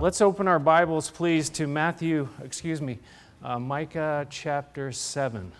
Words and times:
Let's 0.00 0.20
open 0.20 0.46
our 0.46 0.60
Bibles, 0.60 1.10
please, 1.10 1.50
to 1.50 1.66
Matthew, 1.66 2.28
excuse 2.44 2.80
me, 2.80 3.00
uh, 3.42 3.58
Micah 3.58 4.28
chapter 4.30 4.92
7. 4.92 5.50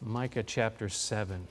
Micah 0.00 0.42
chapter 0.42 0.88
7. 0.88 1.46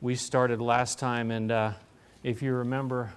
We 0.00 0.14
started 0.14 0.62
last 0.62 0.98
time, 0.98 1.30
and 1.30 1.52
uh, 1.52 1.72
if 2.22 2.40
you 2.40 2.54
remember, 2.54 3.12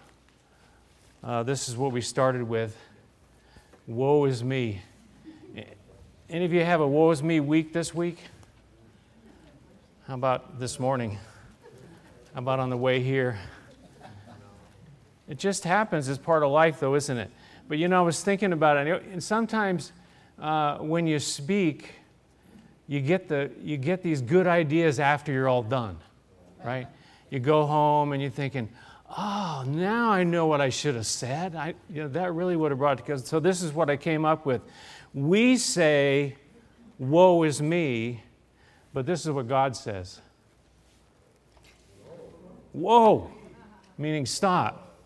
uh, 1.23 1.43
this 1.43 1.69
is 1.69 1.77
what 1.77 1.93
we 1.93 2.01
started 2.01 2.43
with 2.43 2.75
Woe 3.87 4.25
is 4.25 4.43
me. 4.43 4.81
Any 6.31 6.45
of 6.45 6.53
you 6.53 6.63
have 6.63 6.79
a 6.79 6.87
woe 6.87 7.11
is 7.11 7.21
me 7.21 7.41
week 7.41 7.73
this 7.73 7.93
week? 7.93 8.17
How 10.07 10.13
about 10.13 10.61
this 10.61 10.79
morning? 10.79 11.17
How 12.33 12.39
about 12.39 12.61
on 12.61 12.69
the 12.69 12.77
way 12.77 13.01
here? 13.01 13.37
It 15.27 15.37
just 15.37 15.65
happens 15.65 16.07
as 16.07 16.17
part 16.17 16.43
of 16.43 16.49
life, 16.49 16.79
though, 16.79 16.95
isn't 16.95 17.17
it? 17.17 17.29
But 17.67 17.79
you 17.79 17.89
know, 17.89 17.99
I 17.99 18.05
was 18.05 18.23
thinking 18.23 18.53
about 18.53 18.77
it, 18.77 19.03
and 19.11 19.21
sometimes 19.21 19.91
uh, 20.39 20.77
when 20.77 21.05
you 21.05 21.19
speak, 21.19 21.95
you 22.87 23.01
get, 23.01 23.27
the, 23.27 23.51
you 23.61 23.75
get 23.75 24.01
these 24.01 24.21
good 24.21 24.47
ideas 24.47 25.01
after 25.01 25.33
you're 25.33 25.49
all 25.49 25.63
done, 25.63 25.97
right? 26.63 26.87
You 27.29 27.39
go 27.39 27.65
home 27.65 28.13
and 28.13 28.21
you're 28.21 28.31
thinking, 28.31 28.69
oh, 29.17 29.65
now 29.67 30.09
I 30.11 30.23
know 30.23 30.45
what 30.45 30.61
I 30.61 30.69
should 30.69 30.95
have 30.95 31.07
said. 31.07 31.57
I, 31.57 31.73
you 31.89 32.03
know, 32.03 32.07
that 32.07 32.33
really 32.33 32.55
would 32.55 32.71
have 32.71 32.79
brought 32.79 32.99
it 32.99 33.01
together. 33.01 33.21
So 33.21 33.41
this 33.41 33.61
is 33.61 33.73
what 33.73 33.89
I 33.89 33.97
came 33.97 34.23
up 34.23 34.45
with. 34.45 34.61
We 35.13 35.57
say, 35.57 36.35
woe 36.97 37.43
is 37.43 37.61
me, 37.61 38.23
but 38.93 39.05
this 39.05 39.25
is 39.25 39.31
what 39.31 39.47
God 39.47 39.75
says. 39.75 40.21
Whoa, 42.73 43.29
meaning 43.97 44.25
stop. 44.25 44.97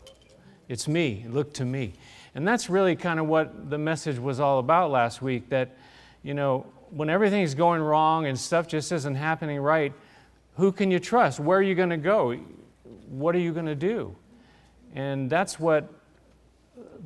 It's 0.67 0.88
me. 0.88 1.25
Look 1.29 1.53
to 1.53 1.66
me. 1.66 1.94
And 2.35 2.47
that's 2.47 2.69
really 2.69 2.95
kind 2.95 3.19
of 3.19 3.27
what 3.27 3.69
the 3.69 3.77
message 3.77 4.19
was 4.19 4.39
all 4.39 4.59
about 4.59 4.91
last 4.91 5.21
week 5.21 5.49
that, 5.49 5.75
you 6.22 6.33
know, 6.33 6.66
when 6.91 7.09
everything's 7.09 7.55
going 7.55 7.81
wrong 7.81 8.25
and 8.25 8.38
stuff 8.38 8.67
just 8.67 8.91
isn't 8.91 9.16
happening 9.16 9.59
right, 9.59 9.94
who 10.55 10.72
can 10.72 10.91
you 10.91 10.99
trust? 10.99 11.39
Where 11.39 11.57
are 11.57 11.63
you 11.63 11.75
going 11.75 11.89
to 11.89 11.97
go? 11.97 12.38
What 13.09 13.35
are 13.35 13.39
you 13.39 13.53
going 13.53 13.66
to 13.66 13.75
do? 13.75 14.16
And 14.94 15.29
that's 15.29 15.59
what 15.59 15.91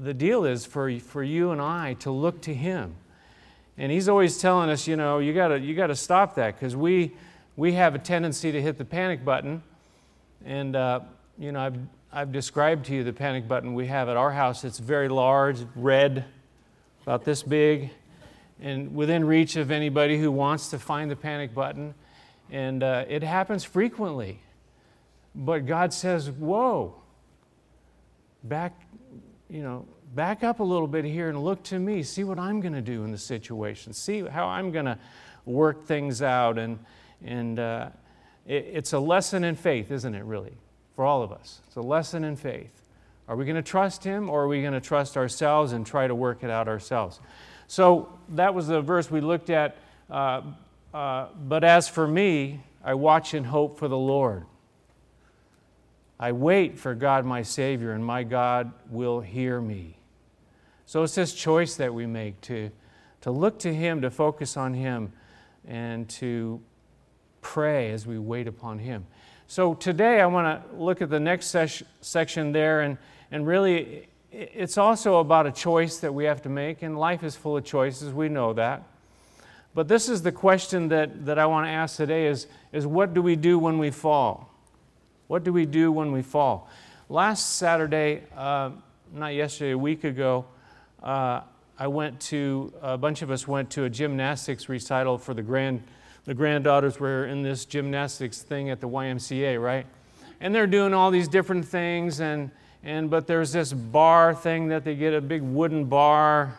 the 0.02 0.14
deal 0.14 0.45
is 0.45 0.66
for, 0.66 1.00
for 1.00 1.23
you 1.23 1.52
and 1.52 1.62
I 1.62 1.95
to 1.95 2.12
look 2.12 2.42
to 2.44 2.53
Him. 2.53 2.95
And 3.78 3.92
He's 3.92 4.09
always 4.09 4.38
telling 4.38 4.70
us, 4.70 4.88
you 4.88 4.95
know, 4.95 5.20
you 5.20 5.34
got 5.34 5.61
you 5.61 5.76
gotta 5.76 5.95
stop 5.95 6.36
that 6.36 6.56
because 6.56 6.76
we, 6.76 7.14
we 7.56 7.73
have 7.73 7.95
a 7.95 8.00
tendency 8.00 8.52
to 8.52 8.61
hit 8.61 8.78
the 8.78 8.86
panic 8.86 9.23
button. 9.23 9.64
And, 10.45 10.76
uh, 10.76 11.02
you 11.38 11.52
know, 11.52 11.59
I've 11.59 11.78
I've 12.11 12.31
described 12.31 12.86
to 12.88 12.95
you 12.95 13.03
the 13.03 13.14
panic 13.14 13.48
button 13.48 13.76
we 13.76 13.86
have 13.86 14.09
at 14.09 14.17
our 14.17 14.31
house. 14.31 14.64
It's 14.64 14.80
very 14.80 15.09
large, 15.09 15.59
red, 15.76 16.26
about 17.04 17.23
this 17.23 17.44
big, 17.44 17.92
and 18.59 18.95
within 18.95 19.23
reach 19.23 19.56
of 19.56 19.70
anybody 19.70 20.20
who 20.20 20.31
wants 20.31 20.70
to 20.72 20.80
find 20.80 21.11
the 21.11 21.16
panic 21.16 21.54
button. 21.54 21.94
And 22.50 22.81
uh, 22.81 23.06
it 23.08 23.22
happens 23.22 23.64
frequently. 23.64 24.39
But 25.36 25.67
God 25.67 25.94
says, 25.94 26.31
Whoa, 26.31 26.95
back, 28.44 28.73
you 29.50 29.64
know, 29.64 29.86
back 30.16 30.44
up 30.44 30.59
a 30.59 30.64
little 30.64 30.88
bit 30.88 31.05
here 31.05 31.30
and 31.30 31.44
look 31.44 31.64
to 31.64 31.80
me. 31.80 32.03
See 32.03 32.23
what 32.23 32.39
I'm 32.39 32.61
going 32.61 32.73
to 32.73 32.81
do 32.81 33.03
in 33.03 33.11
the 33.11 33.17
situation. 33.17 33.94
See 33.94 34.22
how 34.22 34.47
I'm 34.47 34.72
going 34.72 34.86
to 34.86 34.97
work 35.45 35.86
things 35.86 36.22
out. 36.22 36.58
And, 36.58 36.80
and 37.23 37.59
uh, 37.59 37.89
it, 38.45 38.70
it's 38.73 38.94
a 38.94 39.00
lesson 39.00 39.44
in 39.44 39.55
faith, 39.55 39.92
isn't 39.92 40.16
it, 40.16 40.23
really? 40.23 40.58
for 41.00 41.05
all 41.05 41.23
of 41.23 41.31
us. 41.31 41.61
It's 41.66 41.77
a 41.77 41.81
lesson 41.81 42.25
in 42.25 42.36
faith. 42.36 42.81
Are 43.30 43.38
we 43.38 43.45
going 43.45 43.55
to 43.55 43.61
trust 43.61 44.04
Him 44.04 44.30
or 44.30 44.43
are 44.43 44.48
we 44.49 44.59
going 44.59 44.73
to 44.73 44.82
trust 44.82 45.15
ourselves 45.15 45.71
and 45.71 45.88
try 45.88 46.08
to 46.08 46.14
work 46.14 46.43
it 46.43 46.49
out 46.49 46.67
ourselves? 46.67 47.21
So 47.67 48.20
that 48.32 48.54
was 48.54 48.67
the 48.67 48.82
verse 48.82 49.09
we 49.09 49.21
looked 49.21 49.49
at. 49.49 49.77
Uh, 50.09 50.42
uh, 50.93 51.27
but 51.48 51.64
as 51.64 51.88
for 51.88 52.05
me, 52.05 52.59
I 52.83 52.95
watch 52.95 53.33
and 53.33 53.45
hope 53.45 53.80
for 53.80 53.88
the 53.88 53.98
Lord. 53.98 54.43
I 56.20 56.34
wait 56.34 56.78
for 56.78 56.94
God 56.96 57.26
my 57.26 57.44
Savior, 57.44 57.94
and 57.94 58.06
my 58.06 58.24
God 58.24 58.74
will 58.90 59.22
hear 59.22 59.62
me. 59.62 59.98
So 60.86 61.04
it's 61.04 61.16
this 61.16 61.34
choice 61.34 61.76
that 61.76 61.94
we 61.94 62.06
make 62.06 62.42
to, 62.42 62.72
to 63.22 63.32
look 63.32 63.60
to 63.60 63.74
Him, 63.74 64.02
to 64.02 64.12
focus 64.12 64.58
on 64.58 64.74
Him, 64.74 65.14
and 65.66 66.10
to 66.10 66.60
pray 67.42 67.92
as 67.92 68.06
we 68.06 68.20
wait 68.20 68.48
upon 68.48 68.80
Him. 68.80 69.06
So 69.48 69.74
today 69.74 70.20
I 70.20 70.26
want 70.26 70.62
to 70.62 70.76
look 70.76 71.02
at 71.02 71.10
the 71.10 71.20
next 71.20 71.48
ses- 71.48 71.84
section 72.02 72.52
there, 72.52 72.82
and, 72.82 72.98
and 73.32 73.48
really 73.48 74.08
it's 74.32 74.78
also 74.78 75.20
about 75.20 75.48
a 75.48 75.52
choice 75.52 76.00
that 76.00 76.14
we 76.14 76.26
have 76.26 76.42
to 76.42 76.50
make, 76.50 76.82
and 76.82 77.00
life 77.00 77.24
is 77.24 77.36
full 77.36 77.56
of 77.56 77.64
choices, 77.64 78.14
we 78.14 78.30
know 78.30 78.54
that. 78.54 78.84
But 79.74 79.88
this 79.88 80.10
is 80.10 80.22
the 80.22 80.32
question 80.32 80.90
that, 80.90 81.26
that 81.26 81.40
I 81.40 81.46
want 81.46 81.66
to 81.68 81.72
ask 81.72 81.96
today 81.96 82.28
is, 82.28 82.48
is 82.74 82.86
what 82.86 83.14
do 83.14 83.22
we 83.22 83.36
do 83.36 83.58
when 83.58 83.78
we 83.78 83.92
fall? 83.92 84.48
What 85.30 85.44
do 85.44 85.54
we 85.54 85.67
do 85.67 85.92
when 85.92 86.12
we 86.12 86.23
fall? 86.23 86.67
Last 87.08 87.58
Saturday, 87.58 88.23
uh, 88.36 88.72
not 89.14 89.36
yesterday, 89.36 89.73
a 89.73 89.78
week 89.78 90.04
ago, 90.04 90.44
uh, 91.04 91.42
I 91.78 91.86
went 91.86 92.20
to, 92.22 92.73
a 92.82 92.98
bunch 92.98 93.22
of 93.22 93.30
us 93.30 93.48
went 93.48 93.70
to 93.72 93.84
a 93.84 93.92
gymnastics 93.92 94.68
recital 94.68 95.20
for 95.20 95.36
the 95.36 95.44
grand 95.44 95.84
the 96.26 96.34
granddaughters 96.34 97.00
were 97.00 97.28
in 97.28 97.44
this 97.44 97.66
gymnastics 97.66 98.42
thing 98.42 98.72
at 98.72 98.82
the 98.82 98.89
YMCA, 98.89 99.62
right? 99.62 99.86
And 100.42 100.54
they're 100.54 100.66
doing 100.66 100.95
all 100.95 101.12
these 101.12 101.28
different 101.28 101.64
things, 101.64 102.22
and, 102.22 102.50
and 102.84 103.12
but 103.12 103.28
there's 103.28 103.52
this 103.52 103.72
bar 103.72 104.34
thing 104.34 104.70
that 104.70 104.84
they 104.84 104.95
get 104.95 105.14
a 105.14 105.22
big 105.22 105.44
wooden 105.44 105.86
bar. 105.86 106.58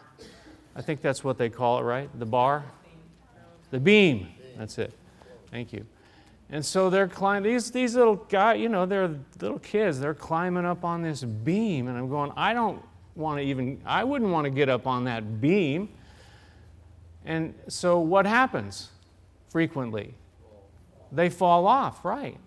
I 0.76 0.82
think 0.82 1.00
that's 1.00 1.25
what 1.25 1.38
they 1.38 1.48
call 1.48 1.80
it, 1.80 1.82
right? 1.82 2.09
The 2.20 2.26
bar? 2.26 2.64
The 3.72 3.80
beam. 3.80 4.28
That's 4.56 4.78
it. 4.78 4.92
Thank 5.50 5.72
you. 5.72 5.84
And 6.50 6.64
so 6.64 6.90
they're 6.90 7.08
climbing, 7.08 7.52
these, 7.52 7.70
these 7.70 7.94
little 7.94 8.16
guys, 8.16 8.60
you 8.60 8.68
know, 8.68 8.84
they're 8.86 9.14
little 9.40 9.60
kids, 9.60 10.00
they're 10.00 10.14
climbing 10.14 10.64
up 10.64 10.84
on 10.84 11.02
this 11.02 11.22
beam. 11.22 11.88
And 11.88 11.96
I'm 11.96 12.08
going, 12.08 12.32
I 12.36 12.52
don't 12.54 12.82
want 13.14 13.38
to 13.38 13.44
even, 13.44 13.80
I 13.86 14.02
wouldn't 14.04 14.30
want 14.30 14.44
to 14.46 14.50
get 14.50 14.68
up 14.68 14.86
on 14.86 15.04
that 15.04 15.40
beam. 15.40 15.90
And 17.24 17.54
so 17.68 18.00
what 18.00 18.26
happens? 18.26 18.90
frequently. 19.50 20.14
They 21.12 21.28
fall 21.28 21.66
off, 21.66 22.04
right? 22.04 22.38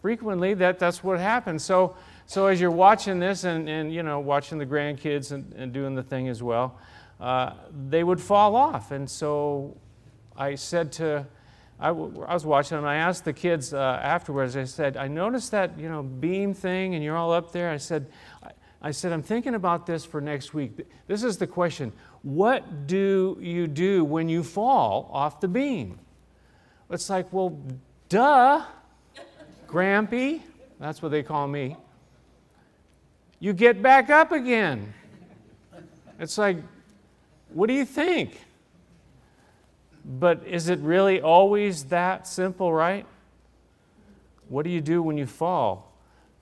Frequently, 0.00 0.54
that, 0.54 0.78
that's 0.78 1.04
what 1.04 1.18
happens. 1.18 1.64
So, 1.64 1.96
so 2.24 2.46
as 2.46 2.60
you're 2.60 2.70
watching 2.70 3.18
this 3.18 3.44
and, 3.44 3.68
and 3.68 3.92
you 3.92 4.02
know, 4.02 4.20
watching 4.20 4.56
the 4.58 4.64
grandkids 4.64 5.32
and, 5.32 5.52
and 5.54 5.72
doing 5.72 5.94
the 5.94 6.02
thing 6.02 6.28
as 6.28 6.42
well, 6.42 6.78
uh, 7.20 7.54
they 7.88 8.04
would 8.04 8.20
fall 8.20 8.56
off. 8.56 8.92
And 8.92 9.10
so 9.10 9.76
I 10.36 10.54
said 10.54 10.92
to, 10.92 11.26
I, 11.80 11.88
w- 11.88 12.24
I 12.28 12.34
was 12.34 12.44
watching 12.44 12.76
and 12.76 12.86
I 12.86 12.96
asked 12.96 13.24
the 13.24 13.32
kids 13.32 13.72
uh, 13.72 14.00
afterwards, 14.02 14.56
I 14.56 14.64
said, 14.64 14.96
I 14.98 15.08
noticed 15.08 15.50
that, 15.52 15.78
you 15.78 15.88
know, 15.88 16.02
beam 16.02 16.52
thing 16.52 16.94
and 16.94 17.02
you're 17.02 17.16
all 17.16 17.32
up 17.32 17.52
there. 17.52 17.70
I 17.70 17.78
said, 17.78 18.06
I, 18.42 18.50
I 18.82 18.90
said, 18.90 19.12
I'm 19.12 19.22
thinking 19.22 19.54
about 19.54 19.86
this 19.86 20.04
for 20.04 20.20
next 20.20 20.52
week. 20.52 20.72
This 21.06 21.22
is 21.22 21.38
the 21.38 21.46
question. 21.46 21.92
What 22.22 22.86
do 22.86 23.38
you 23.40 23.66
do 23.66 24.04
when 24.04 24.28
you 24.28 24.42
fall 24.42 25.10
off 25.12 25.40
the 25.40 25.48
beam? 25.48 25.98
It's 26.90 27.08
like, 27.08 27.32
well, 27.32 27.58
duh, 28.08 28.62
Grampy. 29.66 30.42
That's 30.78 31.00
what 31.00 31.10
they 31.10 31.22
call 31.22 31.46
me. 31.46 31.76
You 33.38 33.54
get 33.54 33.80
back 33.80 34.10
up 34.10 34.32
again. 34.32 34.92
It's 36.18 36.36
like, 36.36 36.58
what 37.48 37.68
do 37.68 37.72
you 37.72 37.86
think? 37.86 38.38
But 40.18 40.44
is 40.44 40.68
it 40.68 40.80
really 40.80 41.20
always 41.20 41.84
that 41.84 42.26
simple, 42.26 42.72
right? 42.72 43.06
What 44.48 44.64
do 44.64 44.70
you 44.70 44.80
do 44.80 45.02
when 45.02 45.16
you 45.16 45.26
fall? 45.26 45.92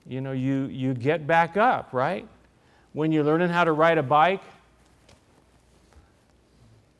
You 0.07 0.21
know, 0.21 0.31
you, 0.31 0.65
you 0.65 0.95
get 0.95 1.27
back 1.27 1.55
up, 1.55 1.93
right? 1.93 2.27
When 2.93 3.11
you're 3.11 3.23
learning 3.23 3.49
how 3.49 3.65
to 3.65 3.71
ride 3.71 3.99
a 3.99 4.03
bike, 4.03 4.41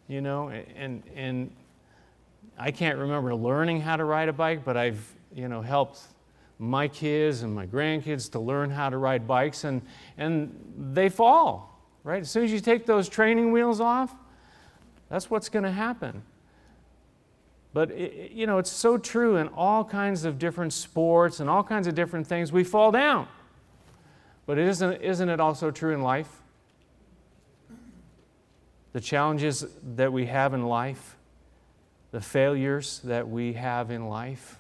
you 0.08 0.22
know, 0.22 0.50
and, 0.50 1.02
and 1.16 1.52
I 2.58 2.72
can't 2.72 3.00
remember 3.00 3.34
learning 3.34 3.82
how 3.82 3.96
to 3.96 4.04
ride 4.04 4.30
a 4.30 4.34
bike, 4.34 4.64
but 4.64 4.76
I've 4.78 5.02
you 5.34 5.48
know 5.48 5.62
helped 5.62 6.02
my 6.58 6.88
kids 6.88 7.42
and 7.42 7.54
my 7.54 7.66
grandkids 7.66 8.32
to 8.34 8.40
learn 8.40 8.70
how 8.70 8.90
to 8.90 8.98
ride 8.98 9.28
bikes, 9.28 9.64
and 9.64 9.82
and 10.18 10.54
they 10.94 11.10
fall 11.10 11.80
right 12.04 12.22
as 12.22 12.30
soon 12.30 12.44
as 12.44 12.52
you 12.52 12.60
take 12.60 12.86
those 12.86 13.08
training 13.08 13.52
wheels 13.52 13.80
off. 13.80 14.14
That's 15.10 15.30
what's 15.30 15.50
going 15.50 15.64
to 15.64 15.72
happen. 15.72 16.22
But 17.74 17.96
you 17.98 18.48
know 18.48 18.58
it's 18.58 18.72
so 18.72 18.98
true 18.98 19.38
in 19.38 19.48
all 19.50 19.84
kinds 19.84 20.26
of 20.26 20.40
different 20.40 20.74
sports 20.74 21.40
and 21.40 21.50
all 21.50 21.64
kinds 21.64 21.88
of 21.88 21.96
different 21.96 22.26
things. 22.26 22.52
We 22.52 22.64
fall 22.64 22.92
down, 22.92 23.28
but 24.46 24.58
isn't 24.58 25.02
isn't 25.02 25.30
it 25.30 25.40
also 25.40 25.70
true 25.70 25.94
in 25.94 26.02
life? 26.02 26.30
The 28.94 29.00
challenges 29.00 29.66
that 29.96 30.12
we 30.12 30.26
have 30.26 30.56
in 30.56 30.66
life 30.66 31.16
the 32.12 32.22
failures 32.22 33.02
that 33.04 33.28
we 33.28 33.54
have 33.54 33.92
in 33.92 34.08
life. 34.08 34.58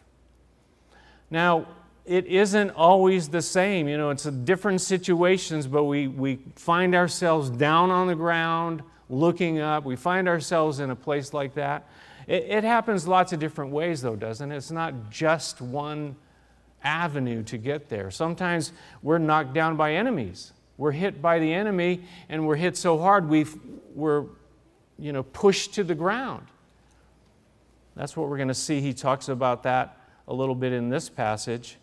Now, 1.31 1.65
it 2.05 2.25
isn't 2.25 2.71
always 2.71 3.29
the 3.29 3.41
same. 3.41 3.87
You 3.87 3.97
know, 3.97 4.09
it's 4.09 4.23
different 4.23 4.81
situations, 4.81 5.67
but 5.67 5.83
we, 5.83 6.07
we 6.07 6.39
find 6.55 6.95
ourselves 6.95 7.49
down 7.49 7.91
on 7.91 8.07
the 8.07 8.15
ground, 8.15 8.81
looking 9.09 9.59
up. 9.59 9.83
We 9.83 9.95
find 9.95 10.27
ourselves 10.27 10.79
in 10.79 10.89
a 10.89 10.95
place 10.95 11.33
like 11.33 11.55
that. 11.55 11.87
It, 12.29 12.45
it 12.49 12.63
happens 12.63 13.07
lots 13.07 13.33
of 13.33 13.39
different 13.39 13.71
ways, 13.71 14.01
though, 14.01 14.15
doesn't 14.15 14.51
it? 14.51 14.55
It's 14.55 14.71
not 14.71 15.09
just 15.09 15.59
one 15.59 16.15
avenue 16.83 17.43
to 17.43 17.57
get 17.57 17.89
there. 17.89 18.11
Sometimes 18.11 18.71
we're 19.01 19.17
knocked 19.17 19.53
down 19.53 19.75
by 19.75 19.95
enemies. 19.95 20.53
We're 20.77 20.91
hit 20.91 21.21
by 21.21 21.39
the 21.39 21.51
enemy, 21.51 22.03
and 22.29 22.47
we're 22.47 22.55
hit 22.55 22.77
so 22.77 22.97
hard 22.97 23.27
we 23.27 23.45
we're 23.95 24.25
you 24.97 25.11
know, 25.11 25.23
pushed 25.23 25.73
to 25.73 25.83
the 25.83 25.95
ground. 25.95 26.45
That's 27.95 28.15
what 28.15 28.29
we're 28.29 28.37
going 28.37 28.49
to 28.49 28.53
see. 28.53 28.79
He 28.79 28.93
talks 28.93 29.27
about 29.27 29.63
that 29.63 29.97
a 30.27 30.33
little 30.33 30.55
bit 30.55 30.71
in 30.71 30.89
this 30.89 31.09
passage. 31.09 31.77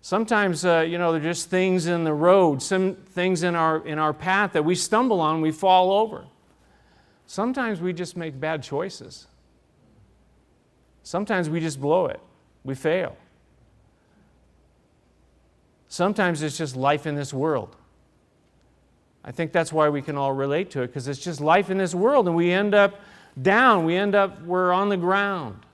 Sometimes, 0.00 0.64
uh, 0.64 0.80
you 0.80 0.96
know, 0.96 1.12
there 1.12 1.20
are 1.20 1.24
just 1.24 1.50
things 1.50 1.86
in 1.86 2.04
the 2.04 2.14
road, 2.14 2.62
some 2.62 2.94
things 2.94 3.42
in 3.42 3.54
our, 3.54 3.86
in 3.86 3.98
our 3.98 4.14
path 4.14 4.54
that 4.54 4.64
we 4.64 4.74
stumble 4.74 5.20
on, 5.20 5.42
we 5.42 5.50
fall 5.50 5.92
over. 5.92 6.24
Sometimes 7.26 7.80
we 7.80 7.92
just 7.92 8.16
make 8.16 8.40
bad 8.40 8.62
choices. 8.62 9.26
Sometimes 11.02 11.48
we 11.48 11.60
just 11.60 11.80
blow 11.80 12.06
it, 12.06 12.20
we 12.64 12.74
fail. 12.74 13.16
Sometimes 15.88 16.42
it's 16.42 16.56
just 16.56 16.76
life 16.76 17.06
in 17.06 17.16
this 17.16 17.34
world. 17.34 17.74
I 19.24 19.32
think 19.32 19.52
that's 19.52 19.72
why 19.72 19.88
we 19.88 20.02
can 20.02 20.16
all 20.16 20.32
relate 20.32 20.70
to 20.72 20.82
it, 20.82 20.88
because 20.88 21.08
it's 21.08 21.18
just 21.18 21.40
life 21.40 21.68
in 21.68 21.78
this 21.78 21.94
world, 21.94 22.26
and 22.26 22.36
we 22.36 22.52
end 22.52 22.74
up 22.74 23.00
down, 23.40 23.84
we 23.84 23.96
end 23.96 24.14
up, 24.14 24.42
we're 24.42 24.72
on 24.72 24.88
the 24.88 24.96
ground. 24.96 25.66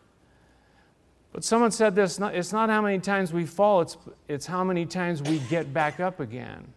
But 1.32 1.44
someone 1.44 1.70
said 1.70 1.94
this 1.94 2.18
it's 2.18 2.52
not 2.52 2.70
how 2.70 2.80
many 2.80 2.98
times 2.98 3.32
we 3.32 3.44
fall, 3.44 3.82
it's, 3.82 3.98
it's 4.26 4.46
how 4.46 4.64
many 4.64 4.86
times 4.86 5.22
we 5.22 5.38
get 5.38 5.72
back 5.72 6.00
up 6.00 6.18
again. 6.18 6.72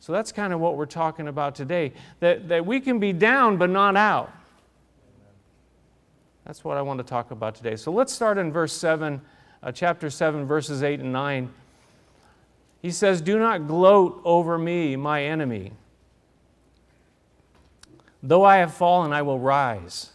So 0.00 0.12
that's 0.12 0.32
kind 0.32 0.52
of 0.52 0.60
what 0.60 0.76
we're 0.76 0.86
talking 0.86 1.28
about 1.28 1.54
today 1.54 1.92
that, 2.20 2.48
that 2.48 2.64
we 2.64 2.80
can 2.80 2.98
be 2.98 3.12
down 3.12 3.56
but 3.56 3.70
not 3.70 3.96
out. 3.96 4.32
That's 6.46 6.62
what 6.62 6.76
I 6.76 6.82
want 6.82 6.98
to 6.98 7.04
talk 7.04 7.32
about 7.32 7.56
today. 7.56 7.74
So 7.74 7.90
let's 7.90 8.12
start 8.12 8.38
in 8.38 8.52
verse 8.52 8.72
7, 8.72 9.20
uh, 9.64 9.72
chapter 9.72 10.08
7, 10.08 10.46
verses 10.46 10.84
8 10.84 11.00
and 11.00 11.12
9. 11.12 11.52
He 12.80 12.92
says, 12.92 13.20
Do 13.20 13.36
not 13.40 13.66
gloat 13.66 14.20
over 14.24 14.56
me, 14.56 14.94
my 14.94 15.24
enemy. 15.24 15.72
Though 18.22 18.44
I 18.44 18.58
have 18.58 18.72
fallen, 18.72 19.12
I 19.12 19.22
will 19.22 19.40
rise. 19.40 20.10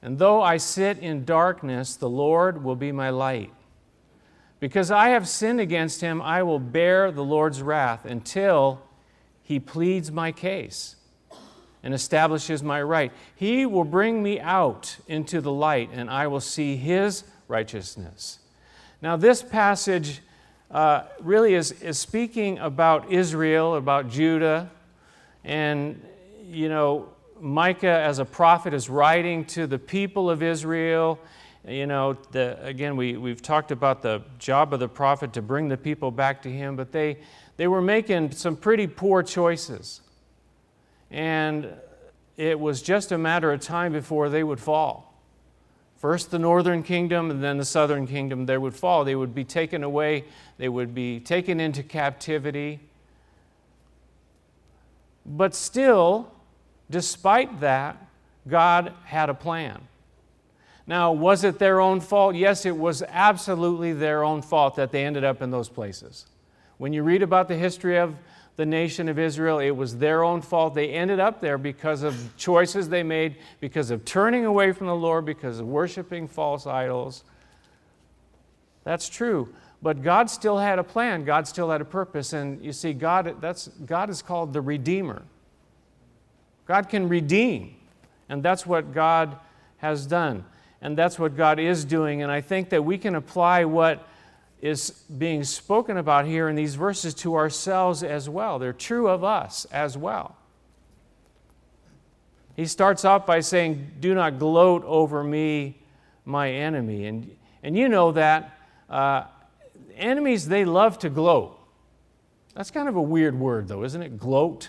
And 0.00 0.18
though 0.18 0.40
I 0.40 0.56
sit 0.56 0.98
in 0.98 1.26
darkness, 1.26 1.96
the 1.96 2.08
Lord 2.08 2.64
will 2.64 2.76
be 2.76 2.90
my 2.90 3.10
light. 3.10 3.52
Because 4.58 4.90
I 4.90 5.10
have 5.10 5.28
sinned 5.28 5.60
against 5.60 6.00
him, 6.00 6.22
I 6.22 6.42
will 6.42 6.58
bear 6.58 7.12
the 7.12 7.24
Lord's 7.24 7.60
wrath 7.60 8.06
until 8.06 8.80
he 9.42 9.60
pleads 9.60 10.10
my 10.10 10.32
case 10.32 10.96
and 11.82 11.94
establishes 11.94 12.62
my 12.62 12.82
right. 12.82 13.12
He 13.34 13.66
will 13.66 13.84
bring 13.84 14.22
me 14.22 14.38
out 14.40 14.96
into 15.08 15.40
the 15.40 15.52
light, 15.52 15.90
and 15.92 16.10
I 16.10 16.26
will 16.26 16.40
see 16.40 16.76
his 16.76 17.24
righteousness. 17.48 18.38
Now, 19.02 19.16
this 19.16 19.42
passage 19.42 20.20
uh, 20.70 21.04
really 21.20 21.54
is, 21.54 21.72
is 21.72 21.98
speaking 21.98 22.58
about 22.58 23.10
Israel, 23.10 23.76
about 23.76 24.08
Judah, 24.10 24.70
and, 25.42 26.00
you 26.44 26.68
know, 26.68 27.08
Micah, 27.40 27.88
as 27.88 28.18
a 28.18 28.24
prophet, 28.24 28.74
is 28.74 28.90
writing 28.90 29.46
to 29.46 29.66
the 29.66 29.78
people 29.78 30.28
of 30.28 30.42
Israel. 30.42 31.18
You 31.66 31.86
know, 31.86 32.12
the, 32.32 32.58
again, 32.62 32.96
we, 32.96 33.16
we've 33.16 33.40
talked 33.40 33.70
about 33.70 34.02
the 34.02 34.22
job 34.38 34.74
of 34.74 34.80
the 34.80 34.88
prophet 34.88 35.32
to 35.32 35.42
bring 35.42 35.68
the 35.68 35.78
people 35.78 36.10
back 36.10 36.42
to 36.42 36.50
him, 36.50 36.76
but 36.76 36.92
they, 36.92 37.16
they 37.56 37.66
were 37.66 37.80
making 37.80 38.32
some 38.32 38.56
pretty 38.56 38.86
poor 38.86 39.22
choices. 39.22 40.02
And 41.10 41.72
it 42.36 42.58
was 42.58 42.82
just 42.82 43.12
a 43.12 43.18
matter 43.18 43.52
of 43.52 43.60
time 43.60 43.92
before 43.92 44.28
they 44.28 44.42
would 44.42 44.60
fall. 44.60 45.06
First 45.96 46.30
the 46.30 46.38
northern 46.38 46.82
kingdom 46.82 47.30
and 47.30 47.42
then 47.42 47.58
the 47.58 47.64
southern 47.64 48.06
kingdom, 48.06 48.46
they 48.46 48.56
would 48.56 48.74
fall. 48.74 49.04
They 49.04 49.14
would 49.14 49.34
be 49.34 49.44
taken 49.44 49.82
away, 49.82 50.24
they 50.56 50.68
would 50.68 50.94
be 50.94 51.20
taken 51.20 51.60
into 51.60 51.82
captivity. 51.82 52.80
But 55.26 55.54
still, 55.54 56.32
Despite 56.90 57.60
that, 57.60 58.04
God 58.48 58.92
had 59.04 59.30
a 59.30 59.34
plan. 59.34 59.80
Now, 60.86 61.12
was 61.12 61.44
it 61.44 61.60
their 61.60 61.80
own 61.80 62.00
fault? 62.00 62.34
Yes, 62.34 62.66
it 62.66 62.76
was 62.76 63.02
absolutely 63.06 63.92
their 63.92 64.24
own 64.24 64.42
fault 64.42 64.74
that 64.74 64.90
they 64.90 65.04
ended 65.04 65.22
up 65.22 65.40
in 65.40 65.52
those 65.52 65.68
places. 65.68 66.26
When 66.78 66.92
you 66.92 67.04
read 67.04 67.22
about 67.22 67.46
the 67.46 67.54
history 67.54 67.96
of 67.96 68.16
the 68.60 68.66
nation 68.66 69.08
of 69.08 69.18
Israel, 69.18 69.58
it 69.58 69.70
was 69.70 69.96
their 69.96 70.22
own 70.22 70.42
fault. 70.42 70.74
They 70.74 70.90
ended 70.90 71.18
up 71.18 71.40
there 71.40 71.56
because 71.56 72.02
of 72.02 72.36
choices 72.36 72.90
they 72.90 73.02
made, 73.02 73.36
because 73.58 73.90
of 73.90 74.04
turning 74.04 74.44
away 74.44 74.72
from 74.72 74.86
the 74.86 74.94
Lord, 74.94 75.24
because 75.24 75.60
of 75.60 75.66
worshiping 75.66 76.28
false 76.28 76.66
idols. 76.66 77.24
That's 78.84 79.08
true. 79.08 79.48
But 79.80 80.02
God 80.02 80.28
still 80.28 80.58
had 80.58 80.78
a 80.78 80.84
plan. 80.84 81.24
God 81.24 81.48
still 81.48 81.70
had 81.70 81.80
a 81.80 81.86
purpose. 81.86 82.34
And 82.34 82.62
you 82.62 82.74
see, 82.74 82.92
God, 82.92 83.40
that's, 83.40 83.68
God 83.86 84.10
is 84.10 84.20
called 84.20 84.52
the 84.52 84.60
Redeemer. 84.60 85.22
God 86.66 86.90
can 86.90 87.08
redeem. 87.08 87.74
And 88.28 88.42
that's 88.42 88.66
what 88.66 88.92
God 88.92 89.38
has 89.78 90.04
done. 90.04 90.44
And 90.82 90.98
that's 90.98 91.18
what 91.18 91.34
God 91.34 91.58
is 91.58 91.86
doing. 91.86 92.20
And 92.20 92.30
I 92.30 92.42
think 92.42 92.68
that 92.68 92.84
we 92.84 92.98
can 92.98 93.14
apply 93.14 93.64
what 93.64 94.06
is 94.60 94.90
being 95.16 95.42
spoken 95.42 95.96
about 95.96 96.26
here 96.26 96.48
in 96.48 96.56
these 96.56 96.74
verses 96.74 97.14
to 97.14 97.34
ourselves 97.34 98.02
as 98.02 98.28
well. 98.28 98.58
They're 98.58 98.72
true 98.72 99.08
of 99.08 99.24
us 99.24 99.64
as 99.66 99.96
well. 99.96 100.36
He 102.56 102.66
starts 102.66 103.04
off 103.04 103.24
by 103.24 103.40
saying, 103.40 103.90
Do 104.00 104.14
not 104.14 104.38
gloat 104.38 104.84
over 104.84 105.24
me, 105.24 105.78
my 106.26 106.50
enemy. 106.50 107.06
And, 107.06 107.34
and 107.62 107.76
you 107.76 107.88
know 107.88 108.12
that 108.12 108.58
uh, 108.90 109.24
enemies, 109.96 110.46
they 110.46 110.66
love 110.66 110.98
to 110.98 111.08
gloat. 111.08 111.58
That's 112.54 112.70
kind 112.70 112.88
of 112.88 112.96
a 112.96 113.02
weird 113.02 113.38
word, 113.38 113.68
though, 113.68 113.84
isn't 113.84 114.02
it? 114.02 114.18
Gloat. 114.18 114.68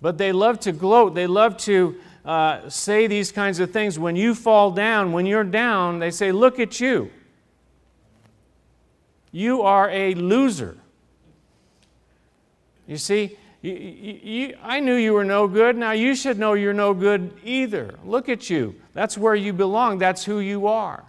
But 0.00 0.16
they 0.16 0.32
love 0.32 0.60
to 0.60 0.72
gloat. 0.72 1.14
They 1.14 1.26
love 1.26 1.58
to 1.58 1.96
uh, 2.24 2.70
say 2.70 3.06
these 3.06 3.32
kinds 3.32 3.58
of 3.58 3.70
things. 3.70 3.98
When 3.98 4.16
you 4.16 4.34
fall 4.34 4.70
down, 4.70 5.12
when 5.12 5.26
you're 5.26 5.44
down, 5.44 5.98
they 5.98 6.10
say, 6.10 6.32
Look 6.32 6.58
at 6.58 6.80
you. 6.80 7.10
You 9.32 9.62
are 9.62 9.90
a 9.90 10.14
loser. 10.14 10.78
You 12.86 12.96
see, 12.96 13.36
you, 13.60 13.72
you, 13.72 14.56
I 14.62 14.80
knew 14.80 14.94
you 14.94 15.12
were 15.12 15.24
no 15.24 15.48
good. 15.48 15.76
Now 15.76 15.92
you 15.92 16.14
should 16.14 16.38
know 16.38 16.54
you're 16.54 16.72
no 16.72 16.94
good 16.94 17.32
either. 17.44 17.94
Look 18.04 18.28
at 18.28 18.48
you. 18.48 18.74
That's 18.94 19.18
where 19.18 19.34
you 19.34 19.52
belong. 19.52 19.98
That's 19.98 20.24
who 20.24 20.38
you 20.40 20.66
are. 20.66 21.04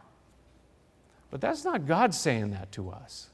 But 1.31 1.41
that's 1.41 1.63
not 1.63 1.85
God 1.85 2.13
saying 2.13 2.51
that 2.51 2.71
to 2.73 2.89
us. 2.89 3.29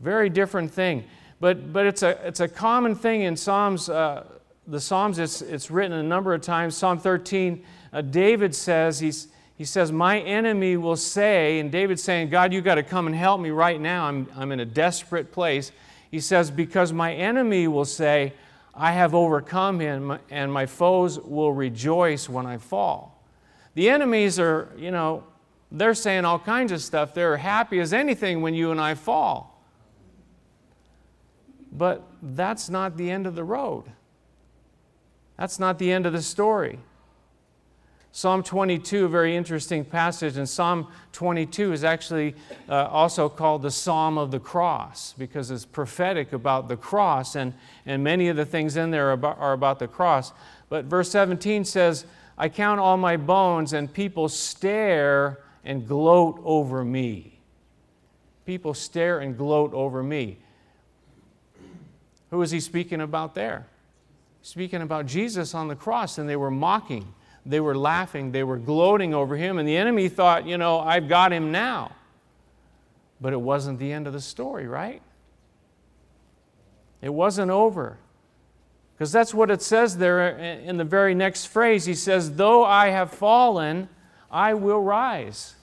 Very 0.00 0.28
different 0.28 0.72
thing. 0.72 1.04
But, 1.38 1.72
but 1.72 1.86
it's, 1.86 2.02
a, 2.02 2.26
it's 2.26 2.40
a 2.40 2.48
common 2.48 2.94
thing 2.94 3.22
in 3.22 3.36
Psalms. 3.36 3.88
Uh, 3.88 4.24
the 4.66 4.80
Psalms, 4.80 5.18
it's, 5.18 5.40
it's 5.40 5.70
written 5.70 5.92
a 5.92 6.02
number 6.02 6.34
of 6.34 6.42
times. 6.42 6.76
Psalm 6.76 6.98
13, 6.98 7.64
uh, 7.92 8.00
David 8.02 8.54
says, 8.54 8.98
he's, 8.98 9.28
he 9.60 9.66
says, 9.66 9.92
My 9.92 10.20
enemy 10.20 10.78
will 10.78 10.96
say, 10.96 11.58
and 11.58 11.70
David's 11.70 12.02
saying, 12.02 12.30
God, 12.30 12.50
you 12.50 12.62
got 12.62 12.76
to 12.76 12.82
come 12.82 13.06
and 13.06 13.14
help 13.14 13.42
me 13.42 13.50
right 13.50 13.78
now. 13.78 14.06
I'm, 14.06 14.26
I'm 14.34 14.52
in 14.52 14.60
a 14.60 14.64
desperate 14.64 15.32
place. 15.32 15.70
He 16.10 16.18
says, 16.18 16.50
Because 16.50 16.94
my 16.94 17.12
enemy 17.12 17.68
will 17.68 17.84
say, 17.84 18.32
I 18.74 18.92
have 18.92 19.14
overcome 19.14 19.78
him, 19.78 20.18
and 20.30 20.50
my 20.50 20.64
foes 20.64 21.20
will 21.20 21.52
rejoice 21.52 22.26
when 22.26 22.46
I 22.46 22.56
fall. 22.56 23.22
The 23.74 23.90
enemies 23.90 24.40
are, 24.40 24.72
you 24.78 24.90
know, 24.90 25.24
they're 25.70 25.92
saying 25.92 26.24
all 26.24 26.38
kinds 26.38 26.72
of 26.72 26.80
stuff. 26.80 27.12
They're 27.12 27.36
happy 27.36 27.80
as 27.80 27.92
anything 27.92 28.40
when 28.40 28.54
you 28.54 28.70
and 28.70 28.80
I 28.80 28.94
fall. 28.94 29.62
But 31.70 32.02
that's 32.22 32.70
not 32.70 32.96
the 32.96 33.10
end 33.10 33.26
of 33.26 33.34
the 33.34 33.44
road. 33.44 33.84
That's 35.36 35.58
not 35.58 35.78
the 35.78 35.92
end 35.92 36.06
of 36.06 36.14
the 36.14 36.22
story. 36.22 36.78
Psalm 38.12 38.42
22, 38.42 39.04
a 39.04 39.08
very 39.08 39.36
interesting 39.36 39.84
passage, 39.84 40.36
and 40.36 40.48
Psalm 40.48 40.88
22 41.12 41.72
is 41.72 41.84
actually 41.84 42.34
uh, 42.68 42.86
also 42.86 43.28
called 43.28 43.62
the 43.62 43.70
Psalm 43.70 44.18
of 44.18 44.32
the 44.32 44.40
Cross 44.40 45.14
because 45.16 45.50
it's 45.50 45.64
prophetic 45.64 46.32
about 46.32 46.68
the 46.68 46.76
cross, 46.76 47.36
and, 47.36 47.54
and 47.86 48.02
many 48.02 48.28
of 48.28 48.36
the 48.36 48.44
things 48.44 48.76
in 48.76 48.90
there 48.90 49.10
are 49.10 49.12
about, 49.12 49.38
are 49.38 49.52
about 49.52 49.78
the 49.78 49.86
cross. 49.86 50.32
But 50.68 50.86
verse 50.86 51.10
17 51.10 51.64
says, 51.64 52.04
I 52.36 52.48
count 52.48 52.80
all 52.80 52.96
my 52.96 53.16
bones, 53.16 53.72
and 53.72 53.92
people 53.92 54.28
stare 54.28 55.40
and 55.64 55.86
gloat 55.86 56.40
over 56.42 56.84
me. 56.84 57.38
People 58.44 58.74
stare 58.74 59.20
and 59.20 59.38
gloat 59.38 59.72
over 59.72 60.02
me. 60.02 60.38
Who 62.30 62.42
is 62.42 62.50
he 62.50 62.58
speaking 62.58 63.00
about 63.00 63.34
there? 63.34 63.66
speaking 64.42 64.82
about 64.82 65.06
Jesus 65.06 65.54
on 65.54 65.68
the 65.68 65.76
cross, 65.76 66.18
and 66.18 66.28
they 66.28 66.36
were 66.36 66.50
mocking, 66.50 67.12
they 67.46 67.60
were 67.60 67.76
laughing, 67.76 68.32
they 68.32 68.44
were 68.44 68.58
gloating 68.58 69.14
over 69.14 69.36
him, 69.36 69.58
and 69.58 69.66
the 69.66 69.76
enemy 69.76 70.08
thought, 70.08 70.46
you 70.46 70.58
know, 70.58 70.80
I've 70.80 71.08
got 71.08 71.32
him 71.32 71.50
now. 71.50 71.92
But 73.20 73.32
it 73.32 73.40
wasn't 73.40 73.78
the 73.78 73.92
end 73.92 74.06
of 74.06 74.12
the 74.12 74.20
story, 74.20 74.66
right? 74.66 75.02
It 77.02 77.10
wasn't 77.10 77.50
over. 77.50 77.98
Because 78.94 79.12
that's 79.12 79.32
what 79.32 79.50
it 79.50 79.62
says 79.62 79.96
there 79.96 80.28
in 80.36 80.76
the 80.76 80.84
very 80.84 81.14
next 81.14 81.46
phrase. 81.46 81.86
He 81.86 81.94
says, 81.94 82.36
Though 82.36 82.64
I 82.64 82.88
have 82.88 83.10
fallen, 83.10 83.88
I 84.30 84.54
will 84.54 84.82
rise. 84.82 85.54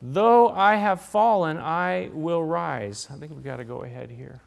Though 0.00 0.48
I 0.48 0.76
have 0.76 1.00
fallen, 1.00 1.58
I 1.58 2.10
will 2.12 2.44
rise. 2.44 3.08
I 3.10 3.16
think 3.16 3.32
we've 3.32 3.42
got 3.42 3.56
to 3.56 3.64
go 3.64 3.82
ahead 3.82 4.10
here. 4.10 4.40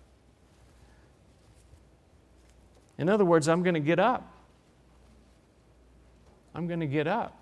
In 2.98 3.10
other 3.10 3.26
words, 3.26 3.50
I'm 3.50 3.64
going 3.64 3.74
to 3.74 3.82
get 3.82 4.00
up. 4.00 4.31
I'm 6.54 6.68
going 6.68 6.80
to 6.80 6.88
get 6.88 7.08
up. 7.08 7.38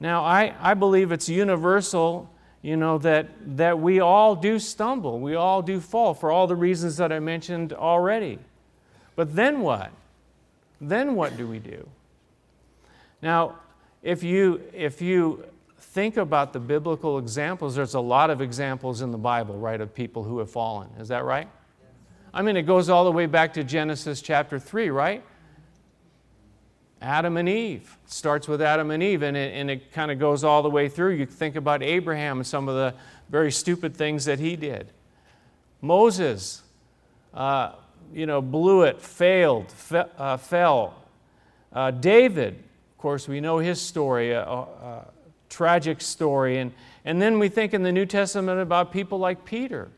Now, 0.00 0.24
I, 0.24 0.54
I 0.60 0.74
believe 0.74 1.12
it's 1.12 1.28
universal, 1.28 2.28
you 2.60 2.76
know, 2.76 2.98
that, 2.98 3.28
that 3.56 3.78
we 3.78 4.00
all 4.00 4.34
do 4.34 4.58
stumble. 4.58 5.20
We 5.20 5.34
all 5.36 5.62
do 5.62 5.80
fall 5.80 6.14
for 6.14 6.30
all 6.30 6.46
the 6.46 6.56
reasons 6.56 6.96
that 6.96 7.12
I 7.12 7.20
mentioned 7.20 7.72
already. 7.72 8.38
But 9.14 9.36
then 9.36 9.60
what? 9.60 9.92
Then 10.80 11.14
what 11.14 11.36
do 11.36 11.46
we 11.46 11.60
do? 11.60 11.88
Now, 13.20 13.60
if 14.02 14.24
you, 14.24 14.60
if 14.72 15.00
you 15.00 15.44
think 15.78 16.16
about 16.16 16.52
the 16.52 16.58
biblical 16.58 17.18
examples, 17.18 17.76
there's 17.76 17.94
a 17.94 18.00
lot 18.00 18.30
of 18.30 18.40
examples 18.40 19.02
in 19.02 19.12
the 19.12 19.18
Bible, 19.18 19.56
right, 19.56 19.80
of 19.80 19.94
people 19.94 20.24
who 20.24 20.38
have 20.40 20.50
fallen. 20.50 20.88
Is 20.98 21.08
that 21.08 21.24
right? 21.24 21.48
I 22.34 22.42
mean, 22.42 22.56
it 22.56 22.62
goes 22.62 22.88
all 22.88 23.04
the 23.04 23.12
way 23.12 23.26
back 23.26 23.52
to 23.54 23.62
Genesis 23.62 24.20
chapter 24.22 24.58
3, 24.58 24.90
right? 24.90 25.22
Adam 27.02 27.36
and 27.36 27.48
Eve. 27.48 27.98
It 28.04 28.12
starts 28.12 28.46
with 28.46 28.62
Adam 28.62 28.90
and 28.92 29.02
Eve, 29.02 29.22
and 29.22 29.36
it, 29.36 29.52
and 29.54 29.70
it 29.70 29.92
kind 29.92 30.10
of 30.10 30.18
goes 30.18 30.44
all 30.44 30.62
the 30.62 30.70
way 30.70 30.88
through. 30.88 31.14
You 31.14 31.26
think 31.26 31.56
about 31.56 31.82
Abraham 31.82 32.38
and 32.38 32.46
some 32.46 32.68
of 32.68 32.76
the 32.76 32.94
very 33.28 33.50
stupid 33.50 33.96
things 33.96 34.24
that 34.26 34.38
he 34.38 34.56
did. 34.56 34.86
Moses, 35.80 36.62
uh, 37.34 37.72
you 38.14 38.24
know, 38.24 38.40
blew 38.40 38.82
it, 38.82 39.02
failed, 39.02 39.70
fe- 39.70 40.06
uh, 40.16 40.36
fell. 40.36 40.94
Uh, 41.72 41.90
David, 41.90 42.54
of 42.54 42.98
course, 42.98 43.26
we 43.26 43.40
know 43.40 43.58
his 43.58 43.80
story. 43.80 44.30
a 44.30 44.42
uh, 44.42 45.04
tragic 45.48 46.00
story. 46.00 46.58
And, 46.58 46.72
and 47.04 47.20
then 47.20 47.38
we 47.38 47.48
think 47.48 47.74
in 47.74 47.82
the 47.82 47.92
New 47.92 48.06
Testament 48.06 48.60
about 48.60 48.92
people 48.92 49.18
like 49.18 49.44
Peter. 49.44 49.90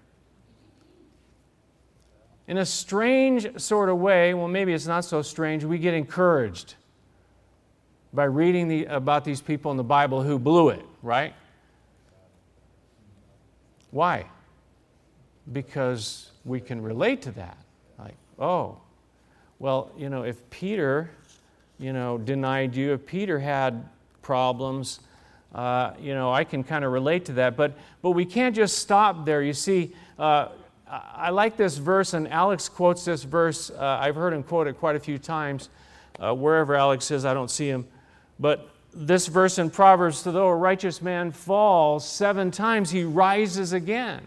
In 2.49 2.58
a 2.58 2.66
strange 2.66 3.61
sort 3.61 3.88
of 3.88 3.99
way, 3.99 4.34
well, 4.34 4.49
maybe 4.49 4.73
it's 4.73 4.87
not 4.87 5.04
so 5.04 5.23
strange, 5.23 5.64
we 5.64 5.78
get 5.78 5.94
encouraged 5.94 6.75
by 8.14 8.25
reading 8.25 8.68
the, 8.68 8.85
about 8.85 9.25
these 9.25 9.40
people 9.40 9.73
in 9.73 9.76
the 9.76 9.83
Bible 9.83 10.23
who 10.23 10.38
blew 10.38 10.68
it, 10.68 10.85
right? 11.02 11.35
Why? 13.90 14.26
Because 15.52 16.30
we 16.44 16.61
can 16.61 16.80
relate 16.80 17.23
to 17.23 17.33
that. 17.33 17.59
Like, 17.99 18.14
oh, 18.38 18.78
well, 19.59 19.90
you 19.99 20.09
know, 20.09 20.23
if 20.23 20.49
Peter, 20.50 21.11
you 21.78 21.92
know, 21.92 22.18
denied 22.18 22.76
you, 22.76 22.92
if 22.92 23.04
Peter 23.04 23.38
had 23.38 23.88
problems, 24.23 25.00
uh, 25.52 25.92
you 26.00 26.14
know, 26.14 26.33
I 26.33 26.44
can 26.44 26.62
kind 26.62 26.85
of 26.85 26.92
relate 26.92 27.25
to 27.26 27.33
that. 27.35 27.56
But, 27.56 27.76
but 28.00 28.12
we 28.12 28.25
can't 28.25 28.54
just 28.54 28.78
stop 28.78 29.26
there. 29.26 29.42
You 29.42 29.52
see, 29.52 29.92
uh, 30.18 30.49
I 30.87 31.30
like 31.30 31.56
this 31.56 31.78
verse, 31.78 32.14
and 32.14 32.28
Alex 32.28 32.68
quotes 32.68 33.04
this 33.04 33.25
verse. 33.25 33.71
Uh, 33.71 33.99
I've 34.00 34.14
heard 34.14 34.33
him 34.33 34.44
quote 34.44 34.68
it 34.68 34.78
quite 34.78 34.94
a 34.94 35.00
few 35.00 35.18
times. 35.18 35.68
Uh, 36.18 36.33
wherever 36.33 36.76
Alex 36.76 37.11
is, 37.11 37.25
I 37.25 37.35
don't 37.35 37.50
see 37.50 37.68
him. 37.68 37.87
But 38.38 38.69
this 38.93 39.26
verse 39.26 39.59
in 39.59 39.71
Proverbs, 39.71 40.23
though 40.23 40.49
a 40.49 40.57
righteous 40.57 41.03
man 41.03 41.31
falls 41.31 42.09
seven 42.09 42.50
times, 42.50 42.91
he 42.91 43.05
rises 43.05 43.73
again. 43.73 44.26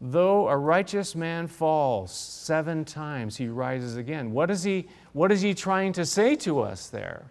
Though 0.00 0.48
a 0.48 0.56
righteous 0.56 1.14
man 1.14 1.46
falls 1.46 2.12
seven 2.12 2.84
times, 2.84 3.36
he 3.36 3.48
rises 3.48 3.96
again. 3.96 4.32
What 4.32 4.50
is 4.50 4.62
he, 4.62 4.86
what 5.12 5.32
is 5.32 5.40
he 5.40 5.54
trying 5.54 5.92
to 5.94 6.04
say 6.04 6.36
to 6.36 6.60
us 6.60 6.88
there? 6.88 7.24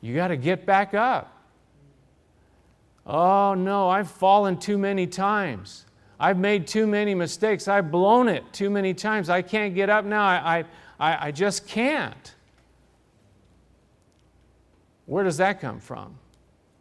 You 0.00 0.14
got 0.14 0.28
to 0.28 0.36
get 0.36 0.66
back 0.66 0.92
up. 0.92 1.32
Oh, 3.06 3.54
no, 3.54 3.88
I've 3.88 4.10
fallen 4.10 4.58
too 4.58 4.76
many 4.76 5.06
times. 5.06 5.84
I've 6.18 6.38
made 6.38 6.66
too 6.66 6.86
many 6.86 7.14
mistakes. 7.14 7.68
I've 7.68 7.90
blown 7.90 8.28
it 8.28 8.42
too 8.52 8.68
many 8.68 8.94
times. 8.94 9.30
I 9.30 9.42
can't 9.42 9.74
get 9.74 9.88
up 9.88 10.04
now. 10.04 10.24
I, 10.24 10.64
I, 10.98 11.28
I 11.28 11.30
just 11.30 11.68
can't. 11.68 12.34
Where 15.06 15.24
does 15.24 15.36
that 15.38 15.60
come 15.60 15.80
from? 15.80 16.18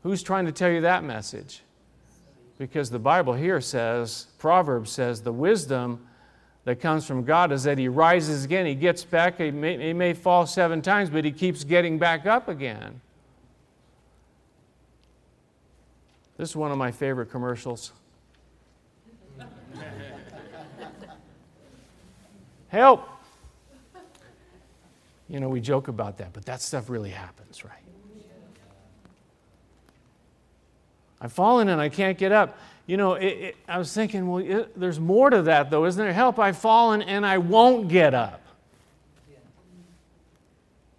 Who's 0.03 0.21
trying 0.21 0.45
to 0.45 0.51
tell 0.51 0.69
you 0.69 0.81
that 0.81 1.03
message? 1.03 1.61
Because 2.57 2.89
the 2.89 2.99
Bible 2.99 3.33
here 3.33 3.61
says, 3.61 4.27
Proverbs 4.37 4.91
says, 4.91 5.21
the 5.21 5.31
wisdom 5.31 6.05
that 6.63 6.79
comes 6.79 7.05
from 7.05 7.23
God 7.23 7.51
is 7.51 7.63
that 7.63 7.77
he 7.77 7.87
rises 7.87 8.45
again. 8.45 8.65
He 8.65 8.75
gets 8.75 9.03
back. 9.03 9.37
He 9.37 9.51
may, 9.51 9.77
he 9.77 9.93
may 9.93 10.13
fall 10.13 10.47
seven 10.47 10.81
times, 10.81 11.09
but 11.09 11.23
he 11.23 11.31
keeps 11.31 11.63
getting 11.63 11.99
back 11.99 12.25
up 12.25 12.47
again. 12.47 13.01
This 16.37 16.49
is 16.49 16.55
one 16.55 16.71
of 16.71 16.77
my 16.77 16.91
favorite 16.91 17.31
commercials. 17.31 17.93
Help! 22.67 23.07
You 25.29 25.39
know, 25.39 25.49
we 25.49 25.61
joke 25.61 25.87
about 25.87 26.17
that, 26.17 26.33
but 26.33 26.45
that 26.45 26.61
stuff 26.61 26.89
really 26.89 27.09
happens, 27.09 27.63
right? 27.63 27.71
I've 31.25 31.33
fallen 31.33 31.69
and 31.69 31.81
I 31.81 31.89
can't 31.89 32.19
get 32.19 32.31
up. 32.31 32.55
You 32.85 32.97
know, 32.97 33.15
it, 33.15 33.25
it, 33.25 33.57
I 33.67 33.79
was 33.79 33.91
thinking, 33.91 34.29
well, 34.29 34.45
it, 34.45 34.79
there's 34.79 34.99
more 34.99 35.31
to 35.31 35.41
that, 35.41 35.71
though, 35.71 35.85
isn't 35.85 35.99
there? 35.99 36.13
Help, 36.13 36.37
I've 36.37 36.59
fallen 36.59 37.01
and 37.01 37.25
I 37.25 37.39
won't 37.39 37.87
get 37.87 38.13
up. 38.13 38.43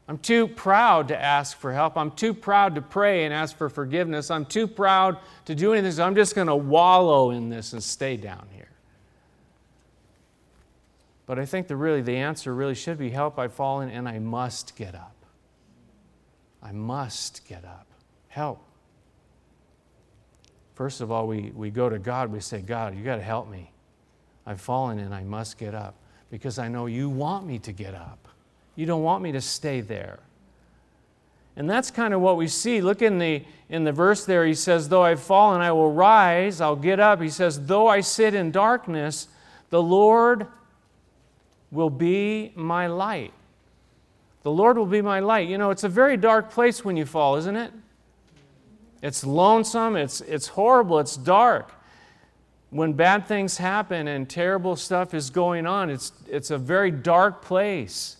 I'm 0.09 0.19
too 0.19 0.49
proud 0.49 1.09
to 1.09 1.21
ask 1.21 1.57
for 1.57 1.73
help. 1.73 1.97
I'm 1.97 2.11
too 2.11 2.35
proud 2.35 2.75
to 2.75 2.83
pray 2.83 3.25
and 3.25 3.33
ask 3.33 3.57
for 3.57 3.69
forgiveness. 3.69 4.33
I'm 4.33 4.47
too 4.47 4.67
proud 4.67 5.19
to 5.45 5.55
do 5.55 5.73
anything. 5.73 5.93
So 5.93 6.05
I'm 6.05 6.17
just 6.17 6.35
going 6.35 6.49
to 6.49 6.57
wallow 6.57 7.31
in 7.31 7.49
this 7.49 7.73
and 7.73 7.81
stay 7.81 8.17
down 8.17 8.49
here. 8.53 8.69
But 11.27 11.39
I 11.39 11.45
think 11.45 11.69
the 11.69 11.77
really 11.77 12.03
the 12.03 12.17
answer 12.17 12.53
really 12.53 12.75
should 12.75 12.99
be 12.99 13.11
help 13.11 13.39
I've 13.39 13.55
fallen 13.55 13.91
and 13.91 14.09
I 14.09 14.19
must 14.19 14.75
get 14.75 14.97
up. 14.97 15.15
I 16.61 16.73
must 16.73 17.47
get 17.47 17.65
up. 17.65 17.87
Help. 18.27 18.66
First 20.77 21.01
of 21.01 21.11
all, 21.11 21.27
we, 21.27 21.53
we 21.57 21.71
go 21.71 21.89
to 21.89 21.99
God, 21.99 22.31
we 22.31 22.39
say, 22.41 22.61
God, 22.61 22.97
you 22.97 23.03
got 23.03 23.17
to 23.17 23.23
help 23.23 23.51
me. 23.51 23.73
I've 24.47 24.61
fallen 24.61 24.99
and 24.99 25.15
I 25.15 25.25
must 25.25 25.59
get 25.59 25.75
up 25.75 25.95
because 26.31 26.59
I 26.59 26.69
know 26.69 26.85
you 26.85 27.09
want 27.09 27.47
me 27.47 27.59
to 27.61 27.73
get 27.73 27.95
up. 27.95 28.29
You 28.77 28.85
don't 28.85 29.03
want 29.03 29.23
me 29.23 29.33
to 29.33 29.41
stay 29.41 29.81
there. 29.81 30.21
And 31.57 31.69
that's 31.69 31.91
kind 31.91 32.13
of 32.13 32.21
what 32.21 32.37
we 32.37 32.47
see. 32.47 32.83
Look 32.83 33.01
in 33.01 33.19
the, 33.19 33.43
in 33.71 33.85
the 33.85 33.93
verse 33.93 34.27
there, 34.27 34.45
he 34.45 34.53
says, 34.53 34.91
Though 34.91 35.03
I've 35.03 35.23
fallen, 35.23 35.63
I 35.63 35.73
will 35.73 35.93
rise, 35.93 36.61
I'll 36.61 36.77
get 36.77 37.01
up. 37.01 37.23
He 37.23 37.31
says, 37.31 37.65
Though 37.65 37.89
I 37.89 38.03
sit 38.03 38.35
in 38.35 38.51
darkness, 38.51 39.29
the 39.71 39.83
Lord 39.83 40.47
will 41.71 41.89
be 41.89 42.53
my 42.55 42.87
light. 42.87 43.33
The 44.43 44.51
Lord 44.51 44.77
will 44.77 44.85
be 44.85 45.01
my 45.01 45.21
light. 45.21 45.49
You 45.49 45.57
know, 45.57 45.71
it's 45.71 45.85
a 45.85 45.89
very 45.89 46.19
dark 46.19 46.51
place 46.51 46.85
when 46.85 46.99
you 46.99 47.07
fall, 47.07 47.37
isn't 47.37 47.57
it? 47.57 47.73
It's 49.03 49.25
lonesome, 49.25 49.97
it's, 49.97 50.21
it's 50.23 50.49
horrible, 50.49 50.99
it's 50.99 51.17
dark. 51.17 51.71
When 52.71 52.95
bad 52.95 53.27
things 53.27 53.59
happen 53.59 54.09
and 54.09 54.29
terrible 54.29 54.77
stuff 54.77 55.15
is 55.15 55.31
going 55.31 55.67
on, 55.67 55.91
it's, 55.91 56.13
it's 56.29 56.51
a 56.51 56.59
very 56.59 56.91
dark 56.91 57.43
place. 57.43 58.17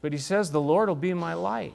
But 0.00 0.12
he 0.12 0.18
says, 0.18 0.50
The 0.50 0.60
Lord 0.60 0.88
will 0.88 0.96
be 0.96 1.14
my 1.14 1.34
light. 1.34 1.74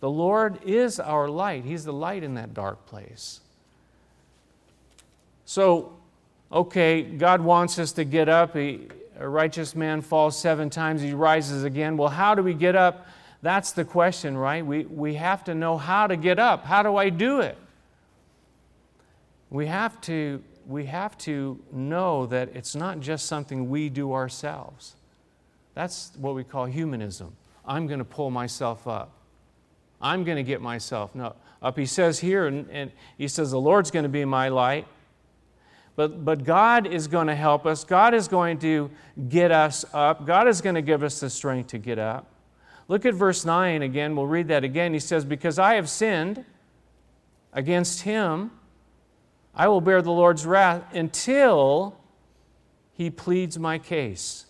The 0.00 0.10
Lord 0.10 0.62
is 0.64 0.98
our 0.98 1.28
light. 1.28 1.64
He's 1.64 1.84
the 1.84 1.92
light 1.92 2.22
in 2.22 2.34
that 2.34 2.54
dark 2.54 2.86
place. 2.86 3.40
So, 5.44 5.98
okay, 6.50 7.02
God 7.02 7.40
wants 7.42 7.78
us 7.78 7.92
to 7.92 8.04
get 8.04 8.28
up. 8.28 8.56
He, 8.56 8.88
a 9.18 9.28
righteous 9.28 9.74
man 9.74 10.00
falls 10.00 10.38
seven 10.38 10.70
times, 10.70 11.02
he 11.02 11.12
rises 11.12 11.64
again. 11.64 11.98
Well, 11.98 12.08
how 12.08 12.34
do 12.34 12.42
we 12.42 12.54
get 12.54 12.74
up? 12.74 13.06
That's 13.42 13.72
the 13.72 13.84
question, 13.84 14.36
right? 14.36 14.64
We, 14.64 14.84
we 14.84 15.14
have 15.14 15.44
to 15.44 15.54
know 15.54 15.78
how 15.78 16.06
to 16.06 16.16
get 16.16 16.38
up. 16.38 16.64
How 16.64 16.82
do 16.82 16.96
I 16.96 17.08
do 17.08 17.40
it? 17.40 17.56
We 19.48 19.66
have 19.66 20.00
to, 20.02 20.42
we 20.66 20.84
have 20.86 21.16
to 21.18 21.58
know 21.72 22.26
that 22.26 22.50
it's 22.54 22.74
not 22.74 23.00
just 23.00 23.26
something 23.26 23.70
we 23.70 23.88
do 23.88 24.12
ourselves. 24.12 24.94
That's 25.74 26.12
what 26.18 26.34
we 26.34 26.44
call 26.44 26.66
humanism. 26.66 27.34
I'm 27.64 27.86
going 27.86 27.98
to 27.98 28.04
pull 28.04 28.30
myself 28.30 28.86
up. 28.86 29.12
I'm 30.00 30.24
going 30.24 30.36
to 30.36 30.42
get 30.42 30.60
myself 30.60 31.14
no, 31.14 31.34
up. 31.62 31.78
He 31.78 31.86
says 31.86 32.18
here, 32.18 32.46
and, 32.46 32.68
and 32.70 32.90
he 33.18 33.28
says, 33.28 33.50
The 33.50 33.60
Lord's 33.60 33.90
going 33.90 34.02
to 34.04 34.08
be 34.08 34.24
my 34.24 34.48
light. 34.48 34.86
But, 35.96 36.24
but 36.24 36.44
God 36.44 36.86
is 36.86 37.08
going 37.08 37.26
to 37.26 37.34
help 37.34 37.66
us. 37.66 37.84
God 37.84 38.14
is 38.14 38.28
going 38.28 38.58
to 38.60 38.90
get 39.28 39.50
us 39.50 39.84
up. 39.92 40.24
God 40.24 40.48
is 40.48 40.60
going 40.60 40.76
to 40.76 40.82
give 40.82 41.02
us 41.02 41.20
the 41.20 41.28
strength 41.28 41.68
to 41.68 41.78
get 41.78 41.98
up. 41.98 42.29
Look 42.90 43.06
at 43.06 43.14
verse 43.14 43.44
9 43.44 43.82
again. 43.82 44.16
We'll 44.16 44.26
read 44.26 44.48
that 44.48 44.64
again. 44.64 44.92
He 44.92 44.98
says, 44.98 45.24
Because 45.24 45.60
I 45.60 45.74
have 45.74 45.88
sinned 45.88 46.44
against 47.52 48.02
him, 48.02 48.50
I 49.54 49.68
will 49.68 49.80
bear 49.80 50.02
the 50.02 50.10
Lord's 50.10 50.44
wrath 50.44 50.92
until 50.92 51.96
he 52.92 53.08
pleads 53.08 53.60
my 53.60 53.78
case 53.78 54.46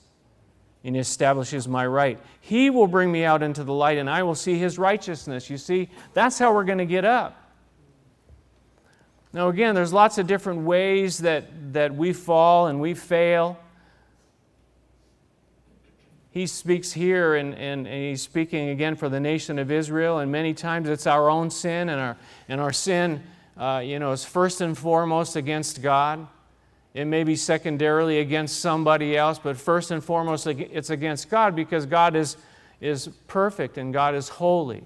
and 0.82 0.96
establishes 0.96 1.68
my 1.68 1.86
right. 1.86 2.18
He 2.40 2.70
will 2.70 2.86
bring 2.86 3.12
me 3.12 3.24
out 3.24 3.42
into 3.42 3.62
the 3.62 3.74
light, 3.74 3.98
and 3.98 4.08
I 4.08 4.22
will 4.22 4.34
see 4.34 4.56
his 4.56 4.78
righteousness. 4.78 5.50
You 5.50 5.58
see, 5.58 5.90
that's 6.14 6.38
how 6.38 6.54
we're 6.54 6.64
going 6.64 6.78
to 6.78 6.86
get 6.86 7.04
up. 7.04 7.52
Now, 9.34 9.48
again, 9.48 9.74
there's 9.74 9.92
lots 9.92 10.16
of 10.16 10.26
different 10.26 10.62
ways 10.62 11.18
that, 11.18 11.74
that 11.74 11.94
we 11.94 12.14
fall 12.14 12.68
and 12.68 12.80
we 12.80 12.94
fail. 12.94 13.58
He 16.32 16.46
speaks 16.46 16.92
here, 16.92 17.34
and, 17.34 17.54
and, 17.54 17.86
and 17.86 18.02
he's 18.10 18.22
speaking 18.22 18.68
again 18.68 18.94
for 18.94 19.08
the 19.08 19.18
nation 19.18 19.58
of 19.58 19.70
Israel, 19.70 20.18
and 20.20 20.30
many 20.30 20.54
times 20.54 20.88
it's 20.88 21.06
our 21.06 21.28
own 21.28 21.50
sin, 21.50 21.88
and 21.88 22.00
our, 22.00 22.16
and 22.48 22.60
our 22.60 22.72
sin 22.72 23.22
uh, 23.56 23.82
you 23.84 23.98
know, 23.98 24.12
is 24.12 24.24
first 24.24 24.60
and 24.60 24.76
foremost 24.76 25.36
against 25.36 25.82
God. 25.82 26.26
It 26.94 27.04
may 27.04 27.24
be 27.24 27.36
secondarily 27.36 28.18
against 28.18 28.60
somebody 28.60 29.16
else, 29.16 29.38
but 29.38 29.56
first 29.56 29.90
and 29.90 30.02
foremost, 30.02 30.46
it's 30.46 30.90
against 30.90 31.28
God 31.30 31.54
because 31.54 31.86
God 31.86 32.16
is, 32.16 32.36
is 32.80 33.08
perfect 33.28 33.76
and 33.76 33.92
God 33.92 34.14
is 34.14 34.28
holy. 34.28 34.82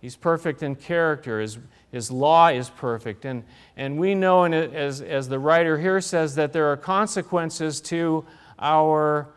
He's 0.00 0.14
perfect 0.14 0.62
in 0.62 0.76
character. 0.76 1.40
His, 1.40 1.58
his 1.90 2.10
law 2.10 2.48
is 2.48 2.68
perfect. 2.68 3.24
And, 3.24 3.42
and 3.76 3.98
we 3.98 4.14
know, 4.14 4.44
and 4.44 4.54
as, 4.54 5.00
as 5.00 5.28
the 5.28 5.38
writer 5.38 5.78
here 5.78 6.00
says, 6.00 6.34
that 6.34 6.52
there 6.52 6.70
are 6.70 6.76
consequences 6.76 7.80
to 7.82 8.24
our 8.58 9.28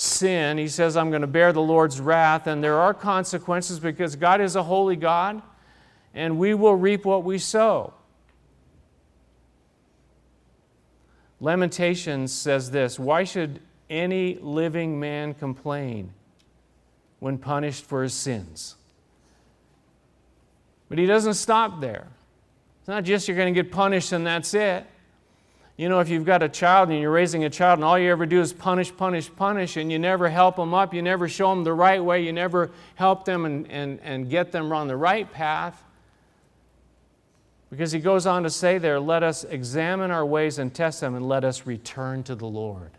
sin. 0.00 0.58
He 0.58 0.68
says, 0.68 0.96
I'm 0.96 1.10
going 1.10 1.20
to 1.20 1.28
bear 1.28 1.52
the 1.52 1.60
Lord's 1.60 2.00
wrath. 2.00 2.46
And 2.46 2.64
there 2.64 2.78
are 2.78 2.94
consequences 2.94 3.78
because 3.78 4.16
God 4.16 4.40
is 4.40 4.56
a 4.56 4.62
holy 4.62 4.96
God, 4.96 5.42
and 6.14 6.38
we 6.38 6.54
will 6.54 6.74
reap 6.74 7.04
what 7.04 7.22
we 7.22 7.38
sow. 7.38 7.92
Lamentations 11.40 12.32
says 12.32 12.70
this 12.70 12.98
Why 12.98 13.24
should 13.24 13.60
any 13.88 14.38
living 14.40 15.00
man 15.00 15.34
complain 15.34 16.12
when 17.18 17.38
punished 17.38 17.84
for 17.84 18.02
his 18.02 18.14
sins? 18.14 18.76
But 20.88 20.98
he 20.98 21.06
doesn't 21.06 21.34
stop 21.34 21.80
there. 21.80 22.08
It's 22.80 22.88
not 22.88 23.04
just 23.04 23.28
you're 23.28 23.36
going 23.36 23.54
to 23.54 23.62
get 23.62 23.70
punished 23.70 24.12
and 24.12 24.26
that's 24.26 24.52
it. 24.54 24.86
You 25.80 25.88
know, 25.88 26.00
if 26.00 26.10
you've 26.10 26.26
got 26.26 26.42
a 26.42 26.48
child 26.50 26.90
and 26.90 27.00
you're 27.00 27.10
raising 27.10 27.44
a 27.44 27.48
child 27.48 27.78
and 27.78 27.84
all 27.86 27.98
you 27.98 28.10
ever 28.10 28.26
do 28.26 28.38
is 28.42 28.52
punish, 28.52 28.94
punish, 28.94 29.34
punish, 29.34 29.78
and 29.78 29.90
you 29.90 29.98
never 29.98 30.28
help 30.28 30.56
them 30.56 30.74
up, 30.74 30.92
you 30.92 31.00
never 31.00 31.26
show 31.26 31.48
them 31.48 31.64
the 31.64 31.72
right 31.72 32.04
way, 32.04 32.22
you 32.22 32.34
never 32.34 32.70
help 32.96 33.24
them 33.24 33.46
and, 33.46 33.66
and, 33.70 33.98
and 34.02 34.28
get 34.28 34.52
them 34.52 34.70
on 34.72 34.88
the 34.88 34.96
right 34.96 35.32
path, 35.32 35.82
because 37.70 37.92
he 37.92 37.98
goes 37.98 38.26
on 38.26 38.42
to 38.42 38.50
say 38.50 38.76
there, 38.76 39.00
let 39.00 39.22
us 39.22 39.44
examine 39.44 40.10
our 40.10 40.26
ways 40.26 40.58
and 40.58 40.74
test 40.74 41.00
them 41.00 41.14
and 41.14 41.26
let 41.26 41.44
us 41.44 41.64
return 41.64 42.22
to 42.24 42.34
the 42.34 42.46
Lord. 42.46 42.90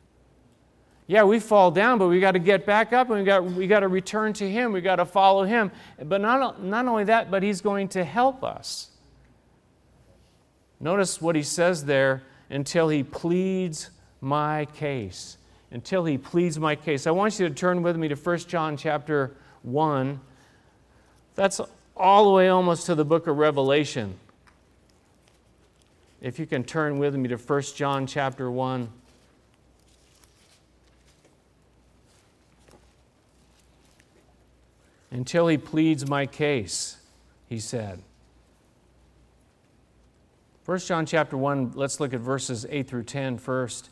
Yeah, 1.06 1.24
we 1.24 1.40
fall 1.40 1.70
down, 1.70 2.00
but 2.00 2.08
we 2.08 2.20
got 2.20 2.32
to 2.32 2.40
get 2.40 2.66
back 2.66 2.94
up 2.94 3.12
and 3.12 3.20
we 3.20 3.26
got, 3.26 3.44
we 3.44 3.68
got 3.68 3.82
to 3.82 3.90
return 3.90 4.34
to 4.34 4.50
Him. 4.50 4.74
We 4.74 4.82
got 4.82 4.96
to 4.96 5.06
follow 5.06 5.44
Him. 5.44 5.72
But 6.04 6.20
not, 6.20 6.64
not 6.64 6.88
only 6.88 7.04
that, 7.04 7.30
but 7.30 7.44
He's 7.44 7.62
going 7.62 7.90
to 7.90 8.04
help 8.04 8.44
us. 8.44 8.90
Notice 10.80 11.22
what 11.22 11.36
He 11.36 11.44
says 11.44 11.86
there 11.86 12.24
until 12.52 12.90
He 12.90 13.02
pleads 13.02 13.90
my 14.20 14.66
case. 14.66 15.38
Until 15.72 16.06
He 16.06 16.18
pleads 16.18 16.60
my 16.60 16.76
case. 16.76 17.08
I 17.08 17.12
want 17.12 17.40
you 17.40 17.50
to 17.50 17.56
turn 17.56 17.82
with 17.82 17.96
me 17.98 18.10
to 18.10 18.16
1 18.16 18.38
John 18.40 18.78
chapter 18.78 19.36
1. 19.64 20.20
That's 21.34 21.62
all 21.96 22.26
the 22.26 22.32
way 22.32 22.50
almost 22.50 22.86
to 22.86 22.96
the 22.96 23.06
book 23.06 23.26
of 23.28 23.38
Revelation. 23.38 24.16
If 26.22 26.38
you 26.38 26.46
can 26.46 26.64
turn 26.64 27.00
with 27.00 27.16
me 27.16 27.30
to 27.30 27.38
1 27.38 27.62
John 27.76 28.06
chapter 28.06 28.52
1. 28.52 28.90
Until 35.10 35.48
he 35.48 35.58
pleads 35.58 36.08
my 36.08 36.26
case, 36.26 36.98
he 37.50 37.60
said. 37.60 38.02
1 40.66 40.80
John 40.80 41.06
chapter 41.06 41.36
1, 41.36 41.72
let's 41.76 42.00
look 42.00 42.14
at 42.14 42.20
verses 42.20 42.68
8 42.70 42.88
through 42.88 43.04
10 43.04 43.40
first. 43.40 43.90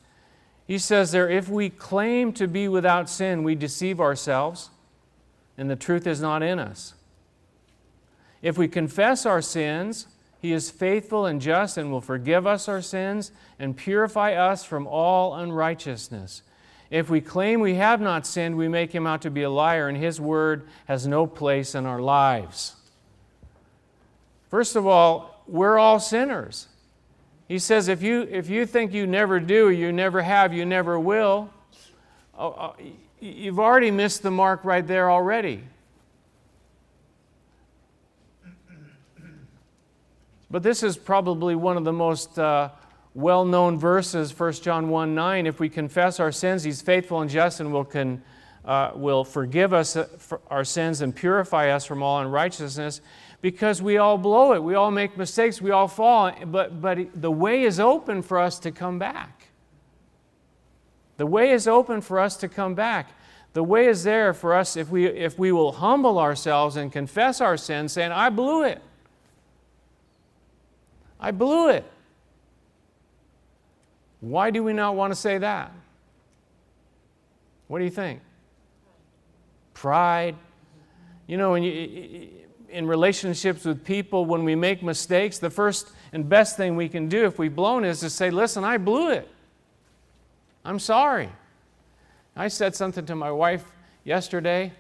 He 0.68 0.78
says 0.78 1.12
there, 1.12 1.28
if 1.28 1.50
we 1.50 1.70
claim 1.70 2.32
to 2.34 2.48
be 2.48 2.68
without 2.68 3.10
sin, 3.10 3.44
we 3.44 3.56
deceive 3.56 4.00
ourselves, 4.00 4.70
and 5.58 5.68
the 5.70 5.76
truth 5.76 6.06
is 6.06 6.22
not 6.22 6.44
in 6.44 6.60
us. 6.60 6.94
If 8.44 8.58
we 8.58 8.68
confess 8.68 9.26
our 9.26 9.42
sins, 9.42 10.08
he 10.40 10.54
is 10.54 10.70
faithful 10.70 11.26
and 11.26 11.42
just 11.42 11.76
and 11.76 11.92
will 11.92 12.02
forgive 12.02 12.46
us 12.46 12.70
our 12.70 12.84
sins 12.84 13.32
and 13.58 13.76
purify 13.76 14.34
us 14.34 14.64
from 14.64 14.86
all 14.86 15.34
unrighteousness. 15.34 16.44
If 16.92 17.10
we 17.10 17.20
claim 17.20 17.62
we 17.62 17.76
have 17.76 18.00
not 18.00 18.28
sinned, 18.28 18.56
we 18.56 18.68
make 18.68 18.94
him 18.94 19.06
out 19.08 19.24
to 19.24 19.32
be 19.32 19.42
a 19.42 19.50
liar, 19.50 19.88
and 19.88 19.98
his 19.98 20.22
word 20.22 20.68
has 20.86 21.08
no 21.08 21.26
place 21.28 21.74
in 21.74 21.86
our 21.86 22.00
lives. 22.00 22.76
First 24.50 24.76
of 24.76 24.88
all, 24.88 25.39
we're 25.50 25.78
all 25.78 26.00
sinners. 26.00 26.68
He 27.48 27.60
says 27.60 27.88
if 27.88 28.04
you, 28.04 28.28
if 28.30 28.50
you 28.50 28.66
think 28.66 28.94
you 28.94 29.08
never 29.08 29.40
do, 29.40 29.72
you 29.72 29.92
never 29.92 30.22
have, 30.22 30.54
you 30.54 30.66
never 30.66 31.00
will, 31.00 31.50
oh, 32.38 32.48
oh, 32.48 32.76
you've 33.20 33.60
already 33.60 33.92
missed 33.92 34.22
the 34.22 34.32
mark 34.32 34.64
right 34.64 34.86
there 34.86 35.10
already. 35.10 35.64
But 40.52 40.64
this 40.64 40.82
is 40.82 40.98
probably 40.98 41.56
one 41.56 41.78
of 41.78 41.84
the 41.84 41.94
most 41.94 42.40
uh, 42.40 42.70
well 43.14 43.46
known 43.46 43.78
verses, 43.78 44.38
1 44.38 44.54
John 44.54 44.90
1 44.90 45.14
9. 45.14 45.46
If 45.46 45.60
we 45.60 45.70
confess 45.70 46.20
our 46.20 46.32
sins, 46.32 46.64
He's 46.64 46.82
faithful 46.82 47.22
and 47.22 47.30
just 47.30 47.60
and 47.60 47.72
will, 47.72 47.86
can, 47.86 48.24
uh, 48.66 48.92
will 48.96 49.24
forgive 49.24 49.74
us 49.74 49.96
uh, 49.96 50.08
our 50.48 50.64
sins 50.64 51.02
and 51.02 51.16
purify 51.16 51.70
us 51.70 51.86
from 51.86 52.02
all 52.02 52.20
unrighteousness 52.22 53.02
because 53.42 53.82
we 53.82 53.98
all 53.98 54.18
blow 54.18 54.54
it. 54.54 54.62
We 54.62 54.76
all 54.76 54.92
make 54.92 55.18
mistakes. 55.18 55.62
We 55.62 55.72
all 55.72 55.88
fall. 55.88 56.34
But, 56.46 56.82
but 56.82 57.00
the 57.20 57.32
way 57.32 57.64
is 57.64 57.80
open 57.80 58.22
for 58.22 58.40
us 58.40 58.60
to 58.60 58.72
come 58.72 59.00
back. 59.00 59.48
The 61.18 61.26
way 61.26 61.52
is 61.52 61.68
open 61.68 62.02
for 62.02 62.20
us 62.20 62.38
to 62.38 62.48
come 62.48 62.76
back. 62.76 63.12
The 63.54 63.64
way 63.64 63.88
is 63.88 64.04
there 64.04 64.34
for 64.34 64.54
us 64.54 64.78
if 64.78 64.90
we, 64.90 65.08
if 65.08 65.40
we 65.40 65.52
will 65.52 65.72
humble 65.72 66.20
ourselves 66.20 66.76
and 66.76 66.92
confess 66.92 67.42
our 67.42 67.58
sins, 67.58 67.94
saying, 67.94 68.12
I 68.12 68.30
blew 68.30 68.64
it. 68.64 68.82
I 71.20 71.32
blew 71.32 71.70
it. 71.70 71.86
Why 74.22 74.52
do 74.52 74.64
we 74.64 74.74
not 74.74 74.96
want 74.96 75.12
to 75.12 75.16
say 75.16 75.38
that? 75.38 75.72
What 77.68 77.80
do 77.80 77.86
you 77.86 77.92
think? 77.92 78.22
Pride. 79.74 80.36
You 81.28 81.38
know, 81.38 81.52
when 81.52 81.64
you, 81.64 82.30
in 82.72 82.88
relationships 82.88 83.66
with 83.66 83.84
people, 83.84 84.26
when 84.26 84.44
we 84.44 84.56
make 84.56 84.84
mistakes, 84.84 85.40
the 85.40 85.50
first 85.50 85.92
and 86.14 86.28
best 86.28 86.58
thing 86.58 86.76
we 86.76 86.90
can 86.90 87.10
do 87.10 87.26
if 87.26 87.40
we've 87.40 87.56
blown 87.56 87.84
is 87.84 88.00
to 88.02 88.10
say, 88.10 88.30
Listen, 88.30 88.64
I 88.64 88.78
blew 88.78 89.10
it. 89.10 89.28
I'm 90.64 90.80
sorry. 90.80 91.30
I 92.36 92.48
said 92.48 92.76
something 92.76 93.06
to 93.06 93.16
my 93.16 93.32
wife 93.32 93.66
yesterday, 94.04 94.72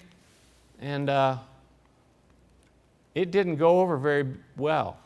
and 0.79 1.09
uh, 1.09 1.37
it 3.15 3.31
didn't 3.31 3.57
go 3.57 3.81
over 3.81 3.97
very 3.97 4.27
well. 4.55 4.97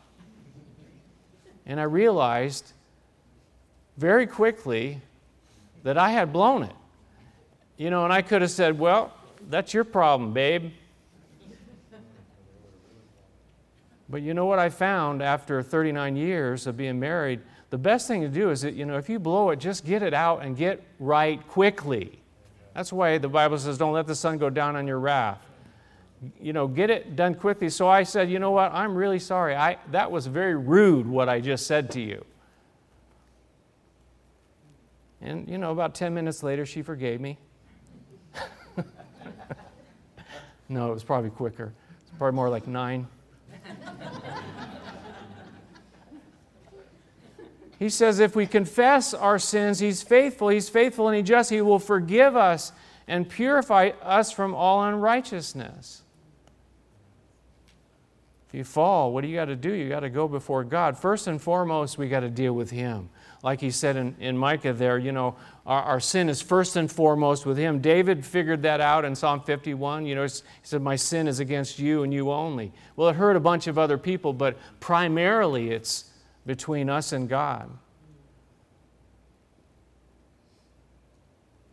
And 1.65 1.79
I 1.79 1.83
realized 1.83 2.73
very 3.97 4.27
quickly 4.27 5.01
that 5.83 5.97
I 5.97 6.11
had 6.11 6.33
blown 6.33 6.63
it. 6.63 6.75
You 7.77 7.89
know, 7.89 8.03
and 8.03 8.13
I 8.13 8.21
could 8.21 8.41
have 8.41 8.51
said, 8.51 8.77
Well, 8.77 9.13
that's 9.49 9.73
your 9.73 9.83
problem, 9.83 10.33
babe. 10.33 10.71
But 14.13 14.21
you 14.21 14.35
know 14.35 14.45
what 14.45 14.59
I 14.59 14.69
found 14.69 15.23
after 15.23 15.63
39 15.63 16.15
years 16.15 16.67
of 16.67 16.77
being 16.77 16.99
married? 16.99 17.41
The 17.71 17.79
best 17.79 18.07
thing 18.07 18.21
to 18.21 18.27
do 18.27 18.51
is 18.51 18.61
that, 18.61 18.75
you 18.75 18.85
know, 18.85 18.95
if 18.95 19.09
you 19.09 19.17
blow 19.17 19.49
it, 19.49 19.55
just 19.55 19.85
get 19.85 20.03
it 20.03 20.13
out 20.13 20.43
and 20.43 20.55
get 20.55 20.83
right 20.99 21.45
quickly. 21.47 22.19
That's 22.75 22.93
why 22.93 23.17
the 23.17 23.27
Bible 23.27 23.57
says, 23.57 23.79
don't 23.79 23.93
let 23.93 24.05
the 24.05 24.13
sun 24.13 24.37
go 24.37 24.51
down 24.51 24.75
on 24.75 24.85
your 24.85 24.99
wrath. 24.99 25.43
You 26.39 26.53
know, 26.53 26.67
get 26.67 26.91
it 26.91 27.15
done 27.15 27.33
quickly. 27.33 27.71
So 27.71 27.87
I 27.87 28.03
said, 28.03 28.29
you 28.29 28.37
know 28.37 28.51
what? 28.51 28.71
I'm 28.71 28.93
really 28.93 29.17
sorry. 29.17 29.55
I, 29.55 29.79
that 29.89 30.11
was 30.11 30.27
very 30.27 30.55
rude 30.55 31.07
what 31.07 31.27
I 31.27 31.39
just 31.39 31.65
said 31.65 31.89
to 31.93 31.99
you. 31.99 32.23
And, 35.21 35.49
you 35.49 35.57
know, 35.57 35.71
about 35.71 35.95
10 35.95 36.13
minutes 36.13 36.43
later, 36.43 36.67
she 36.67 36.83
forgave 36.83 37.19
me. 37.19 37.39
no, 40.69 40.91
it 40.91 40.93
was 40.93 41.03
probably 41.03 41.31
quicker. 41.31 41.73
It's 42.03 42.15
probably 42.19 42.35
more 42.35 42.51
like 42.51 42.67
nine. 42.67 43.07
He 47.79 47.89
says, 47.89 48.19
if 48.19 48.33
we 48.33 48.47
confess 48.47 49.13
our 49.13 49.37
sins, 49.37 49.79
He's 49.79 50.03
faithful. 50.03 50.47
He's 50.47 50.69
faithful 50.69 51.09
and 51.09 51.17
He 51.17 51.21
just. 51.21 51.49
He 51.49 51.59
will 51.59 51.79
forgive 51.79 52.33
us 52.33 52.71
and 53.09 53.27
purify 53.27 53.91
us 54.01 54.31
from 54.31 54.55
all 54.55 54.85
unrighteousness. 54.85 56.01
If 58.47 58.53
you 58.53 58.63
fall, 58.63 59.11
what 59.11 59.21
do 59.21 59.27
you 59.27 59.35
got 59.35 59.45
to 59.45 59.57
do? 59.57 59.73
You 59.73 59.89
got 59.89 60.01
to 60.01 60.09
go 60.09 60.29
before 60.29 60.63
God. 60.63 60.97
First 60.97 61.27
and 61.27 61.41
foremost, 61.41 61.97
we 61.97 62.07
got 62.07 62.21
to 62.21 62.29
deal 62.29 62.53
with 62.53 62.71
Him. 62.71 63.09
Like 63.43 63.59
he 63.59 63.71
said 63.71 63.97
in, 63.97 64.15
in 64.21 64.37
Micah 64.37 64.71
there, 64.71 64.97
you 64.97 65.11
know, 65.11 65.35
our, 65.65 65.83
our 65.83 65.99
sin 65.99 66.29
is 66.29 66.41
first 66.41 66.77
and 66.77 66.89
foremost 66.89 67.45
with 67.45 67.57
Him. 67.57 67.81
David 67.81 68.25
figured 68.25 68.61
that 68.63 68.79
out 68.79 69.03
in 69.03 69.15
Psalm 69.15 69.41
51. 69.41 70.05
You 70.05 70.15
know, 70.15 70.23
he 70.23 70.29
said, 70.63 70.81
My 70.81 70.95
sin 70.95 71.27
is 71.27 71.41
against 71.41 71.77
you 71.77 72.03
and 72.03 72.13
you 72.13 72.31
only. 72.31 72.71
Well, 72.95 73.09
it 73.09 73.17
hurt 73.17 73.35
a 73.35 73.41
bunch 73.41 73.67
of 73.67 73.77
other 73.77 73.97
people, 73.97 74.31
but 74.31 74.57
primarily 74.79 75.71
it's 75.71 76.05
between 76.45 76.89
us 76.89 77.11
and 77.11 77.27
God. 77.27 77.69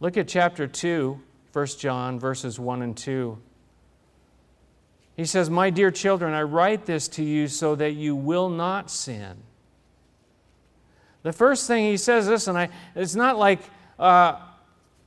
Look 0.01 0.17
at 0.17 0.27
chapter 0.27 0.67
2, 0.67 1.21
1 1.53 1.67
John, 1.79 2.19
verses 2.19 2.59
1 2.59 2.83
and 2.83 2.97
2. 2.97 3.39
He 5.17 5.25
says, 5.25 5.49
My 5.51 5.71
dear 5.71 5.93
children, 5.93 6.35
I 6.35 6.43
write 6.43 6.87
this 6.87 7.07
to 7.09 7.23
you 7.23 7.47
so 7.47 7.77
that 7.77 7.93
you 7.93 8.17
will 8.17 8.49
not 8.49 8.91
sin. 8.91 9.37
The 11.23 11.33
first 11.33 11.67
thing 11.67 11.85
he 11.85 11.97
says 11.97 12.49
and 12.49 12.57
I, 12.57 12.69
it's 12.95 13.15
not 13.15 13.39
like 13.39 13.61
uh, 13.99 14.37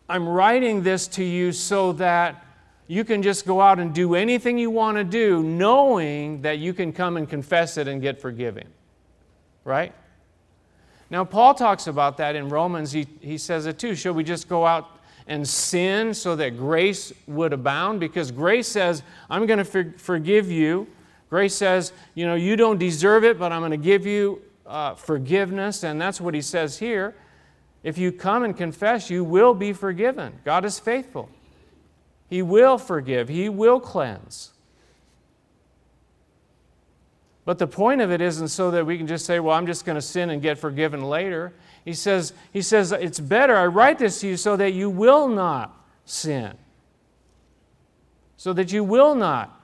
I'm 0.08 0.28
writing 0.28 0.84
this 0.84 1.08
to 1.10 1.24
you 1.24 1.52
so 1.52 1.94
that 1.94 2.46
you 2.88 3.04
can 3.04 3.24
just 3.24 3.46
go 3.46 3.62
out 3.62 3.80
and 3.80 3.94
do 3.94 4.14
anything 4.14 4.58
you 4.58 4.70
want 4.70 4.98
to 4.98 5.04
do, 5.04 5.42
knowing 5.42 6.42
that 6.42 6.60
you 6.60 6.74
can 6.74 6.94
come 6.94 7.18
and 7.18 7.28
confess 7.28 7.78
it 7.78 7.88
and 7.88 8.02
get 8.02 8.22
forgiven. 8.22 8.68
Right? 9.64 9.94
Now, 11.10 11.24
Paul 11.24 11.54
talks 11.54 11.88
about 11.88 12.18
that 12.18 12.36
in 12.36 12.50
Romans. 12.50 12.92
He, 12.92 13.08
he 13.22 13.38
says 13.38 13.66
it 13.66 13.80
too. 13.80 13.96
Should 13.96 14.16
we 14.16 14.24
just 14.24 14.50
go 14.50 14.66
out 14.66 14.90
and 15.28 15.48
sin 15.48 16.14
so 16.14 16.36
that 16.36 16.58
grace 16.58 17.14
would 17.28 17.54
abound? 17.54 18.00
Because 18.00 18.32
grace 18.32 18.68
says, 18.68 19.04
I'm 19.30 19.46
going 19.46 19.60
to 19.60 19.66
for- 19.66 19.94
forgive 19.98 20.52
you. 20.52 20.88
Grace 21.30 21.56
says, 21.56 21.94
you 22.14 22.26
know, 22.26 22.36
you 22.36 22.56
don't 22.56 22.78
deserve 22.78 23.24
it, 23.24 23.40
but 23.40 23.52
I'm 23.52 23.62
going 23.62 23.72
to 23.72 23.78
give 23.78 24.06
you 24.06 24.42
uh, 24.66 24.96
forgiveness. 24.96 25.84
And 25.84 26.00
that's 26.02 26.22
what 26.22 26.34
he 26.34 26.42
says 26.42 26.80
here. 26.80 27.16
If 27.84 27.98
you 27.98 28.12
come 28.12 28.44
and 28.44 28.56
confess, 28.56 29.10
you 29.10 29.24
will 29.24 29.54
be 29.54 29.74
forgiven. 29.74 30.40
God 30.46 30.64
is 30.64 30.80
faithful. 30.80 31.30
He 32.30 32.42
will 32.42 32.78
forgive, 32.78 33.30
He 33.30 33.50
will 33.50 33.80
cleanse. 33.80 34.52
But 37.46 37.60
the 37.60 37.68
point 37.68 38.00
of 38.02 38.10
it 38.10 38.22
isn't 38.22 38.48
so 38.48 38.72
that 38.72 38.86
we 38.86 38.98
can 38.98 39.06
just 39.06 39.26
say, 39.26 39.40
well, 39.40 39.56
I'm 39.56 39.68
just 39.68 39.86
going 39.86 39.98
to 39.98 40.02
sin 40.02 40.30
and 40.30 40.42
get 40.42 40.58
forgiven 40.58 41.04
later. 41.04 41.54
He 41.84 41.94
says, 41.94 42.32
he 42.54 42.62
says, 42.62 42.94
It's 42.94 43.20
better, 43.20 43.56
I 43.56 43.66
write 43.66 44.00
this 44.00 44.22
to 44.22 44.28
you 44.28 44.38
so 44.38 44.56
that 44.56 44.72
you 44.72 44.90
will 44.90 45.28
not 45.28 45.78
sin. 46.06 46.54
So 48.38 48.54
that 48.54 48.72
you 48.72 48.84
will 48.84 49.14
not 49.16 49.60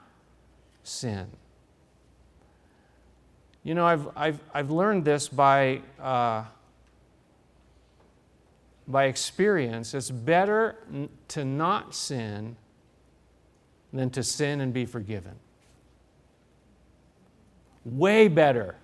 sin. 0.82 1.26
You 3.62 3.74
know, 3.74 3.86
I've, 3.86 4.08
I've, 4.16 4.40
I've 4.54 4.70
learned 4.70 5.04
this 5.04 5.28
by, 5.28 5.82
uh, 6.00 6.44
by 8.88 9.04
experience. 9.04 9.92
It's 9.92 10.10
better 10.10 10.76
n- 10.92 11.10
to 11.28 11.44
not 11.44 11.94
sin 11.94 12.56
than 13.92 14.10
to 14.10 14.22
sin 14.22 14.60
and 14.60 14.72
be 14.72 14.86
forgiven. 14.86 15.34
Way 17.84 18.28
better. 18.28 18.76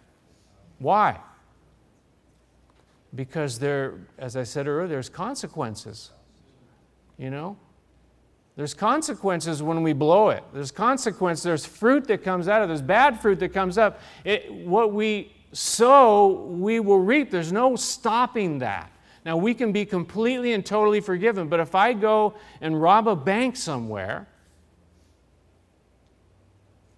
Why? 0.78 1.20
Because 3.14 3.58
there, 3.58 3.94
as 4.18 4.36
I 4.36 4.42
said 4.42 4.66
earlier, 4.66 4.88
there's 4.88 5.08
consequences. 5.08 6.10
You 7.16 7.30
know? 7.30 7.56
There's 8.56 8.72
consequences 8.72 9.62
when 9.62 9.82
we 9.82 9.92
blow 9.92 10.30
it. 10.30 10.42
There's 10.54 10.70
consequences. 10.70 11.44
There's 11.44 11.66
fruit 11.66 12.06
that 12.08 12.24
comes 12.24 12.48
out 12.48 12.62
of. 12.62 12.68
There's 12.68 12.82
bad 12.82 13.20
fruit 13.20 13.38
that 13.40 13.50
comes 13.50 13.76
up. 13.76 14.00
It, 14.24 14.50
what 14.52 14.94
we 14.94 15.32
sow, 15.52 16.46
we 16.48 16.80
will 16.80 17.00
reap. 17.00 17.30
There's 17.30 17.52
no 17.52 17.76
stopping 17.76 18.58
that. 18.58 18.90
Now, 19.26 19.36
we 19.36 19.52
can 19.54 19.72
be 19.72 19.84
completely 19.84 20.54
and 20.54 20.64
totally 20.64 21.00
forgiven, 21.00 21.48
but 21.48 21.60
if 21.60 21.74
I 21.74 21.92
go 21.92 22.34
and 22.60 22.80
rob 22.80 23.08
a 23.08 23.16
bank 23.16 23.56
somewhere, 23.56 24.26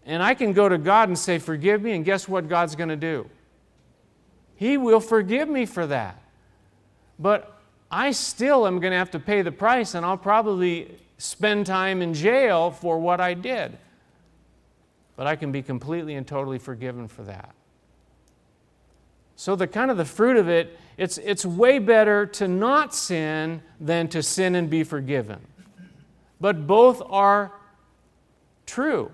and 0.04 0.22
I 0.22 0.34
can 0.34 0.52
go 0.52 0.68
to 0.68 0.78
God 0.78 1.08
and 1.08 1.18
say, 1.18 1.38
Forgive 1.38 1.82
me, 1.82 1.92
and 1.92 2.04
guess 2.04 2.28
what 2.28 2.48
God's 2.48 2.76
going 2.76 2.90
to 2.90 2.96
do? 2.96 3.28
He 4.56 4.76
will 4.76 5.00
forgive 5.00 5.48
me 5.48 5.66
for 5.66 5.86
that. 5.86 6.22
But 7.18 7.60
I 7.90 8.10
still 8.10 8.66
am 8.66 8.78
going 8.78 8.92
to 8.92 8.98
have 8.98 9.10
to 9.12 9.18
pay 9.18 9.42
the 9.42 9.52
price, 9.52 9.94
and 9.94 10.04
I'll 10.04 10.18
probably 10.18 10.98
spend 11.18 11.66
time 11.66 12.00
in 12.00 12.14
jail 12.14 12.70
for 12.70 12.98
what 12.98 13.20
I 13.20 13.34
did. 13.34 13.76
But 15.16 15.26
I 15.26 15.36
can 15.36 15.52
be 15.52 15.62
completely 15.62 16.14
and 16.14 16.26
totally 16.26 16.58
forgiven 16.58 17.08
for 17.08 17.22
that. 17.24 17.54
So 19.34 19.54
the 19.54 19.66
kind 19.66 19.90
of 19.90 19.96
the 19.96 20.04
fruit 20.04 20.36
of 20.36 20.48
it, 20.48 20.78
it's, 20.96 21.18
it's 21.18 21.44
way 21.44 21.78
better 21.78 22.26
to 22.26 22.48
not 22.48 22.94
sin 22.94 23.62
than 23.80 24.08
to 24.08 24.22
sin 24.22 24.54
and 24.54 24.68
be 24.68 24.82
forgiven. 24.82 25.40
But 26.40 26.66
both 26.66 27.02
are 27.08 27.52
true. 28.66 29.10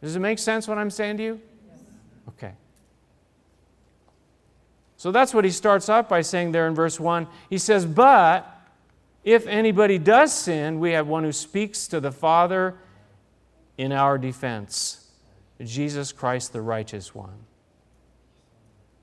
Does 0.00 0.16
it 0.16 0.20
make 0.20 0.38
sense 0.38 0.68
what 0.68 0.78
I'm 0.78 0.90
saying 0.90 1.16
to 1.16 1.22
you? 1.22 1.40
Okay. 2.30 2.52
So 4.96 5.12
that's 5.12 5.34
what 5.34 5.44
he 5.44 5.50
starts 5.50 5.88
off 5.88 6.08
by 6.08 6.20
saying 6.20 6.52
there 6.52 6.66
in 6.66 6.74
verse 6.74 6.98
1. 6.98 7.26
He 7.50 7.58
says, 7.58 7.84
But 7.86 8.53
if 9.24 9.46
anybody 9.46 9.98
does 9.98 10.32
sin, 10.32 10.78
we 10.78 10.92
have 10.92 11.06
one 11.06 11.24
who 11.24 11.32
speaks 11.32 11.88
to 11.88 11.98
the 11.98 12.12
Father 12.12 12.76
in 13.76 13.90
our 13.90 14.18
defense 14.18 15.00
Jesus 15.62 16.12
Christ, 16.12 16.52
the 16.52 16.60
righteous 16.60 17.14
one. 17.14 17.46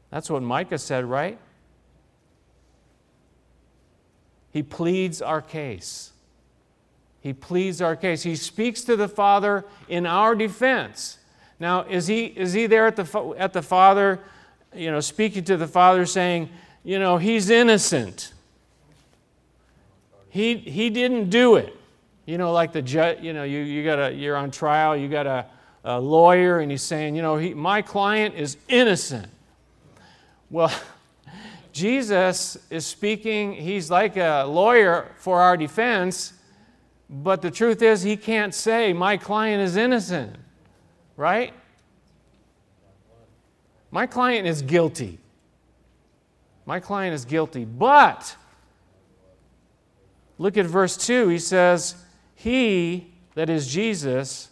That's 0.10 0.30
what 0.30 0.44
Micah 0.44 0.78
said, 0.78 1.06
right? 1.06 1.40
He 4.52 4.62
pleads 4.62 5.22
our 5.22 5.42
case. 5.42 6.12
He 7.22 7.34
pleads 7.34 7.82
our 7.82 7.96
case. 7.96 8.24
He 8.24 8.36
speaks 8.36 8.82
to 8.82 8.96
the 8.96 9.08
Father 9.08 9.64
in 9.88 10.06
our 10.06 10.36
defense. 10.36 11.20
Now, 11.60 11.84
is 11.84 12.08
he, 12.08 12.26
is 12.26 12.54
he 12.54 12.68
there 12.68 12.88
at 12.88 12.96
the, 12.96 13.36
at 13.38 13.54
the 13.54 13.62
Father, 13.62 14.20
you 14.76 14.92
know, 14.92 15.00
speaking 15.00 15.44
to 15.46 15.56
the 15.56 15.68
Father 15.68 16.06
saying, 16.06 16.50
you 16.84 17.00
know, 17.00 17.18
he's 17.18 17.50
innocent? 17.50 18.34
He, 20.32 20.58
he 20.58 20.89
didn't 20.89 21.30
do 21.30 21.56
it. 21.56 21.78
You 22.26 22.39
know, 22.39 22.52
like 22.52 22.72
the 22.72 22.82
judge, 22.82 23.22
you 23.22 23.34
know, 23.34 23.44
you, 23.44 23.60
you 23.60 23.84
got 23.84 24.00
a, 24.00 24.12
you're 24.12 24.36
on 24.36 24.50
trial, 24.50 24.98
you 24.98 25.08
got 25.08 25.28
a, 25.28 25.46
a 25.84 26.00
lawyer, 26.00 26.60
and 26.60 26.72
he's 26.72 26.82
saying, 26.82 27.15
you 27.15 27.22
know, 27.22 27.38
he, 27.38 27.54
my 27.54 27.82
client 27.84 28.36
is 28.36 28.58
innocent. 28.67 29.28
Well, 30.50 30.74
Jesus 31.72 32.58
is 32.70 32.86
speaking, 32.86 33.54
he's 33.54 33.91
like 33.91 34.17
a 34.17 34.44
lawyer 34.44 35.12
for 35.17 35.39
our 35.39 35.56
defense 35.56 36.34
but 37.12 37.41
the 37.41 37.52
truth 37.52 37.82
is, 37.82 38.02
he 38.02 38.15
can't 38.15 38.56
say, 38.56 38.94
My 38.94 39.17
client 39.17 39.62
is 39.62 39.76
innocent, 39.76 40.38
right? 41.17 41.54
My 43.91 44.08
client 44.08 44.48
is 44.48 44.62
guilty. 44.62 45.20
My 46.65 46.80
client 46.80 47.13
is 47.13 47.26
guilty. 47.26 47.65
But, 47.65 48.38
look 50.42 50.58
at 50.58 50.66
verse 50.66 50.98
2. 50.98 51.28
He 51.28 51.38
says, 51.38 51.96
He, 52.34 53.14
that 53.36 53.48
is 53.48 53.68
Jesus, 53.68 54.50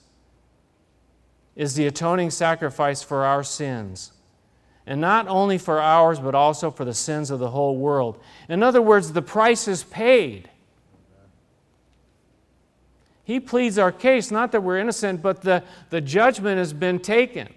is 1.56 1.74
the 1.74 1.88
atoning 1.88 2.30
sacrifice 2.30 3.02
for 3.02 3.26
our 3.26 3.44
sins. 3.44 4.14
And 4.86 5.02
not 5.02 5.28
only 5.28 5.58
for 5.58 5.82
ours, 5.82 6.20
but 6.20 6.36
also 6.36 6.70
for 6.70 6.86
the 6.86 6.94
sins 6.94 7.32
of 7.32 7.40
the 7.40 7.50
whole 7.50 7.76
world. 7.76 8.22
In 8.48 8.62
other 8.62 8.82
words, 8.82 9.14
the 9.14 9.22
price 9.24 9.68
is 9.68 9.84
paid. 9.84 10.50
He 13.24 13.40
pleads 13.40 13.78
our 13.78 13.92
case, 13.92 14.32
not 14.32 14.52
that 14.52 14.62
we're 14.62 14.78
innocent, 14.78 15.22
but 15.24 15.42
the, 15.42 15.64
the 15.90 16.02
judgment 16.02 16.60
has 16.60 16.72
been 16.72 17.00
taken. 17.00 17.48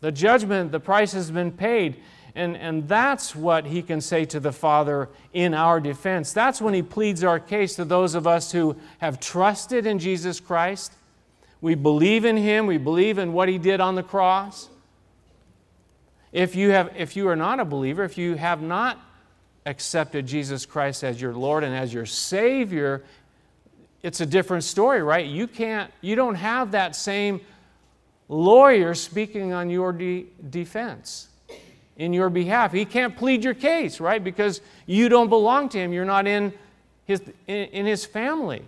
The 0.00 0.12
judgment, 0.12 0.72
the 0.72 0.80
price 0.80 1.12
has 1.12 1.30
been 1.30 1.52
paid. 1.52 1.96
And, 2.34 2.56
and 2.56 2.88
that's 2.88 3.36
what 3.36 3.66
he 3.66 3.82
can 3.82 4.00
say 4.00 4.24
to 4.26 4.40
the 4.40 4.52
Father 4.52 5.10
in 5.34 5.52
our 5.52 5.80
defense. 5.80 6.32
That's 6.32 6.62
when 6.62 6.72
he 6.72 6.82
pleads 6.82 7.22
our 7.22 7.38
case 7.38 7.76
to 7.76 7.84
those 7.84 8.14
of 8.14 8.26
us 8.26 8.52
who 8.52 8.76
have 8.98 9.20
trusted 9.20 9.86
in 9.86 9.98
Jesus 9.98 10.40
Christ. 10.40 10.92
We 11.60 11.74
believe 11.74 12.24
in 12.24 12.36
him, 12.36 12.66
we 12.66 12.78
believe 12.78 13.18
in 13.18 13.32
what 13.32 13.48
he 13.48 13.58
did 13.58 13.80
on 13.80 13.94
the 13.94 14.02
cross. 14.02 14.68
If 16.32 16.56
you, 16.56 16.70
have, 16.70 16.94
if 16.96 17.16
you 17.16 17.28
are 17.28 17.36
not 17.36 17.60
a 17.60 17.64
believer, 17.64 18.02
if 18.02 18.16
you 18.16 18.34
have 18.36 18.62
not 18.62 18.98
accepted 19.66 20.26
Jesus 20.26 20.64
Christ 20.64 21.04
as 21.04 21.20
your 21.20 21.34
Lord 21.34 21.62
and 21.62 21.74
as 21.74 21.92
your 21.92 22.06
Savior, 22.06 23.04
it's 24.02 24.20
a 24.22 24.26
different 24.26 24.64
story, 24.64 25.02
right? 25.02 25.26
You 25.26 25.46
can't, 25.46 25.92
you 26.00 26.16
don't 26.16 26.34
have 26.34 26.72
that 26.72 26.96
same 26.96 27.42
lawyer 28.28 28.94
speaking 28.94 29.52
on 29.52 29.68
your 29.68 29.92
de- 29.92 30.26
defense. 30.48 31.28
In 31.96 32.12
your 32.12 32.30
behalf. 32.30 32.72
He 32.72 32.84
can't 32.84 33.16
plead 33.16 33.44
your 33.44 33.54
case, 33.54 34.00
right? 34.00 34.22
Because 34.22 34.60
you 34.86 35.08
don't 35.08 35.28
belong 35.28 35.68
to 35.70 35.78
him. 35.78 35.92
You're 35.92 36.04
not 36.04 36.26
in 36.26 36.52
his, 37.04 37.22
in, 37.46 37.56
in 37.68 37.86
his 37.86 38.04
family. 38.04 38.62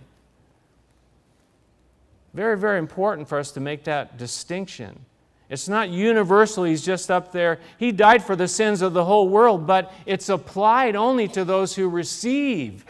Very, 2.33 2.57
very 2.57 2.79
important 2.79 3.29
for 3.29 3.39
us 3.39 3.51
to 3.51 3.59
make 3.59 3.85
that 3.85 4.17
distinction. 4.17 4.99
It's 5.49 5.69
not 5.69 5.89
universal, 5.89 6.63
he's 6.63 6.83
just 6.83 7.11
up 7.11 7.31
there. 7.31 7.59
He 7.77 7.91
died 7.91 8.23
for 8.23 8.35
the 8.35 8.47
sins 8.47 8.81
of 8.81 8.93
the 8.93 9.05
whole 9.05 9.29
world, 9.29 9.67
but 9.67 9.93
it's 10.05 10.27
applied 10.27 10.95
only 10.95 11.27
to 11.29 11.45
those 11.45 11.75
who 11.75 11.87
receive 11.87 12.83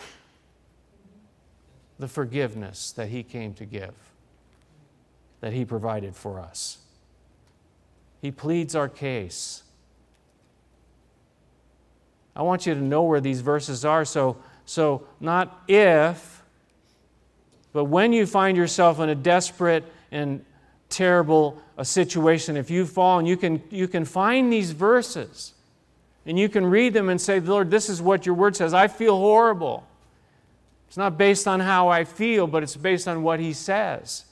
the 2.00 2.08
forgiveness 2.08 2.91
that 2.93 3.10
he 3.10 3.24
came 3.24 3.54
to 3.56 3.65
give, 3.65 3.93
that 5.41 5.54
he 5.54 5.65
provided 5.65 6.15
for 6.15 6.39
us. 6.39 6.80
He 8.21 8.32
pleads 8.32 8.74
our 8.74 8.89
case. 8.89 9.63
I 12.36 12.41
want 12.41 12.65
you 12.65 12.74
to 12.74 12.82
know 12.82 13.04
where 13.04 13.21
these 13.21 13.41
verses 13.41 13.86
are. 13.86 14.04
So, 14.04 14.38
so 14.65 15.08
not 15.19 15.63
if, 15.67 16.43
but 17.71 17.86
when 17.86 18.13
you 18.13 18.26
find 18.26 18.58
yourself 18.58 19.00
in 19.00 19.10
a 19.10 19.15
desperate 19.15 19.84
and 20.12 20.43
terrible 20.89 21.62
a 21.78 21.86
situation, 21.86 22.58
if 22.58 22.69
you 22.69 22.86
fall 22.86 23.19
and 23.19 23.28
you 23.28 23.38
can, 23.38 23.62
you 23.69 23.88
can 23.88 24.06
find 24.06 24.52
these 24.52 24.71
verses 24.71 25.54
and 26.26 26.38
you 26.38 26.50
can 26.50 26.65
read 26.65 26.93
them 26.93 27.10
and 27.10 27.19
say, 27.19 27.39
Lord, 27.39 27.71
this 27.71 27.89
is 27.89 28.02
what 28.02 28.26
your 28.26 28.36
word 28.36 28.56
says. 28.56 28.74
I 28.74 28.88
feel 28.88 29.17
horrible. 29.17 29.86
It's 30.88 30.98
not 30.98 31.17
based 31.17 31.48
on 31.48 31.60
how 31.60 31.88
I 31.88 32.04
feel, 32.04 32.48
but 32.48 32.63
it's 32.63 32.76
based 32.76 33.08
on 33.08 33.24
what 33.24 33.39
he 33.39 33.54
says. 33.54 34.26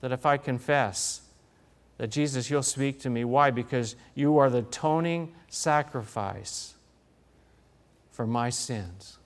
That 0.00 0.12
if 0.12 0.26
I 0.26 0.36
confess, 0.36 1.22
that 1.98 2.08
Jesus, 2.08 2.50
you'll 2.50 2.62
speak 2.62 3.00
to 3.00 3.10
me. 3.10 3.24
Why? 3.24 3.50
Because 3.50 3.96
you 4.14 4.38
are 4.38 4.50
the 4.50 4.58
atoning 4.58 5.32
sacrifice 5.48 6.75
for 8.16 8.26
my 8.26 8.48
sins. 8.48 9.18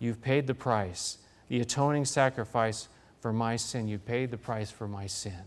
You've 0.00 0.20
paid 0.20 0.48
the 0.48 0.54
price, 0.54 1.18
the 1.46 1.60
atoning 1.60 2.06
sacrifice 2.06 2.88
for 3.20 3.32
my 3.32 3.54
sin. 3.54 3.86
You 3.86 4.00
paid 4.00 4.32
the 4.32 4.36
price 4.36 4.68
for 4.68 4.88
my 4.88 5.06
sin. 5.06 5.44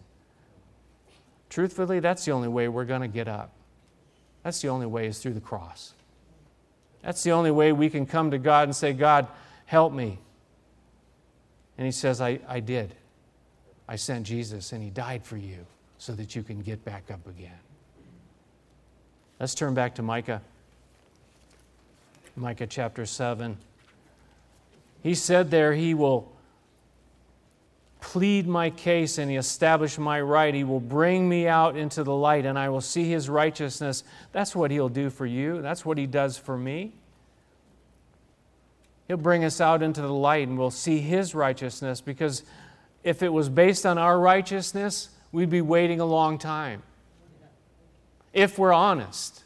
Truthfully, 1.49 1.99
that's 1.99 2.23
the 2.23 2.31
only 2.31 2.47
way 2.47 2.69
we're 2.69 2.85
going 2.85 3.01
to 3.01 3.09
get 3.09 3.27
up. 3.27 3.51
That's 4.43 4.61
the 4.61 4.69
only 4.69 4.85
way 4.85 5.07
is 5.07 5.19
through 5.19 5.33
the 5.33 5.41
cross. 5.41 5.93
That's 7.01 7.21
the 7.21 7.31
only 7.31 7.51
way 7.51 7.73
we 7.73 7.89
can 7.89 8.05
come 8.05 8.31
to 8.31 8.37
God 8.37 8.63
and 8.63 8.75
say, 8.75 8.93
God, 8.93 9.27
help 9.65 9.91
me. 9.91 10.17
And 11.77 11.85
He 11.85 11.91
says, 11.91 12.21
I, 12.21 12.39
I 12.47 12.61
did. 12.61 12.95
I 13.89 13.97
sent 13.97 14.25
Jesus 14.25 14.71
and 14.71 14.81
He 14.81 14.89
died 14.89 15.25
for 15.25 15.35
you 15.35 15.65
so 15.97 16.13
that 16.13 16.33
you 16.33 16.43
can 16.43 16.61
get 16.61 16.85
back 16.85 17.11
up 17.11 17.27
again. 17.27 17.59
Let's 19.37 19.53
turn 19.53 19.73
back 19.73 19.95
to 19.95 20.01
Micah. 20.01 20.41
Micah 22.37 22.67
chapter 22.67 23.05
7. 23.05 23.57
He 25.01 25.15
said 25.15 25.49
there, 25.49 25.73
He 25.73 25.95
will 25.95 26.31
plead 27.99 28.47
my 28.47 28.69
case 28.69 29.17
and 29.17 29.31
He 29.31 29.37
establish 29.37 29.97
my 29.97 30.21
right. 30.21 30.53
He 30.53 30.63
will 30.63 30.79
bring 30.79 31.27
me 31.27 31.47
out 31.47 31.75
into 31.75 32.03
the 32.03 32.13
light 32.13 32.45
and 32.45 32.57
I 32.57 32.69
will 32.69 32.81
see 32.81 33.09
His 33.09 33.27
righteousness. 33.27 34.03
That's 34.33 34.55
what 34.55 34.69
He'll 34.69 34.87
do 34.87 35.09
for 35.09 35.25
you. 35.25 35.63
That's 35.63 35.83
what 35.83 35.97
He 35.97 36.05
does 36.05 36.37
for 36.37 36.55
me. 36.55 36.93
He'll 39.07 39.17
bring 39.17 39.43
us 39.43 39.59
out 39.59 39.81
into 39.81 40.01
the 40.01 40.13
light 40.13 40.47
and 40.47 40.59
we'll 40.59 40.69
see 40.69 40.99
His 40.99 41.33
righteousness 41.33 42.01
because 42.01 42.43
if 43.03 43.23
it 43.23 43.29
was 43.29 43.49
based 43.49 43.83
on 43.83 43.97
our 43.97 44.19
righteousness, 44.19 45.09
we'd 45.31 45.49
be 45.49 45.61
waiting 45.61 45.99
a 45.99 46.05
long 46.05 46.37
time. 46.37 46.83
If 48.31 48.59
we're 48.59 48.73
honest. 48.73 49.43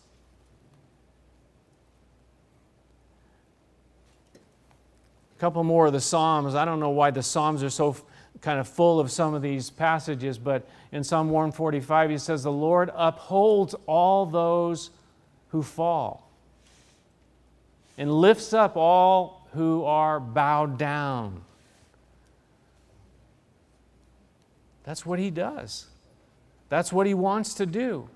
Couple 5.41 5.63
more 5.63 5.87
of 5.87 5.93
the 5.93 5.99
Psalms. 5.99 6.53
I 6.53 6.65
don't 6.65 6.79
know 6.79 6.91
why 6.91 7.09
the 7.09 7.23
Psalms 7.23 7.63
are 7.63 7.69
so 7.71 7.95
kind 8.41 8.59
of 8.59 8.67
full 8.67 8.99
of 8.99 9.09
some 9.09 9.33
of 9.33 9.41
these 9.41 9.71
passages, 9.71 10.37
but 10.37 10.69
in 10.91 11.03
Psalm 11.03 11.31
145, 11.31 12.11
he 12.11 12.19
says, 12.19 12.43
The 12.43 12.51
Lord 12.51 12.91
upholds 12.93 13.73
all 13.87 14.27
those 14.27 14.91
who 15.49 15.63
fall 15.63 16.29
and 17.97 18.11
lifts 18.11 18.53
up 18.53 18.77
all 18.77 19.47
who 19.53 19.83
are 19.83 20.19
bowed 20.19 20.77
down. 20.77 21.41
That's 24.83 25.07
what 25.07 25.17
he 25.17 25.31
does. 25.31 25.87
That's 26.69 26.93
what 26.93 27.07
he 27.07 27.15
wants 27.15 27.55
to 27.55 27.65
do. 27.65 28.07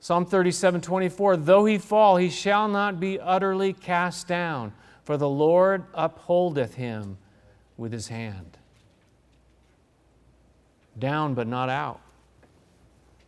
Psalm 0.00 0.24
37 0.24 0.80
24, 0.80 1.36
though 1.36 1.66
he 1.66 1.76
fall, 1.76 2.16
he 2.16 2.30
shall 2.30 2.66
not 2.66 2.98
be 2.98 3.20
utterly 3.20 3.74
cast 3.74 4.26
down 4.26 4.72
for 5.04 5.16
the 5.16 5.28
Lord 5.28 5.84
upholdeth 5.94 6.74
him 6.74 7.18
with 7.76 7.92
his 7.92 8.08
hand. 8.08 8.58
Down 10.98 11.34
but 11.34 11.46
not 11.46 11.68
out. 11.68 12.00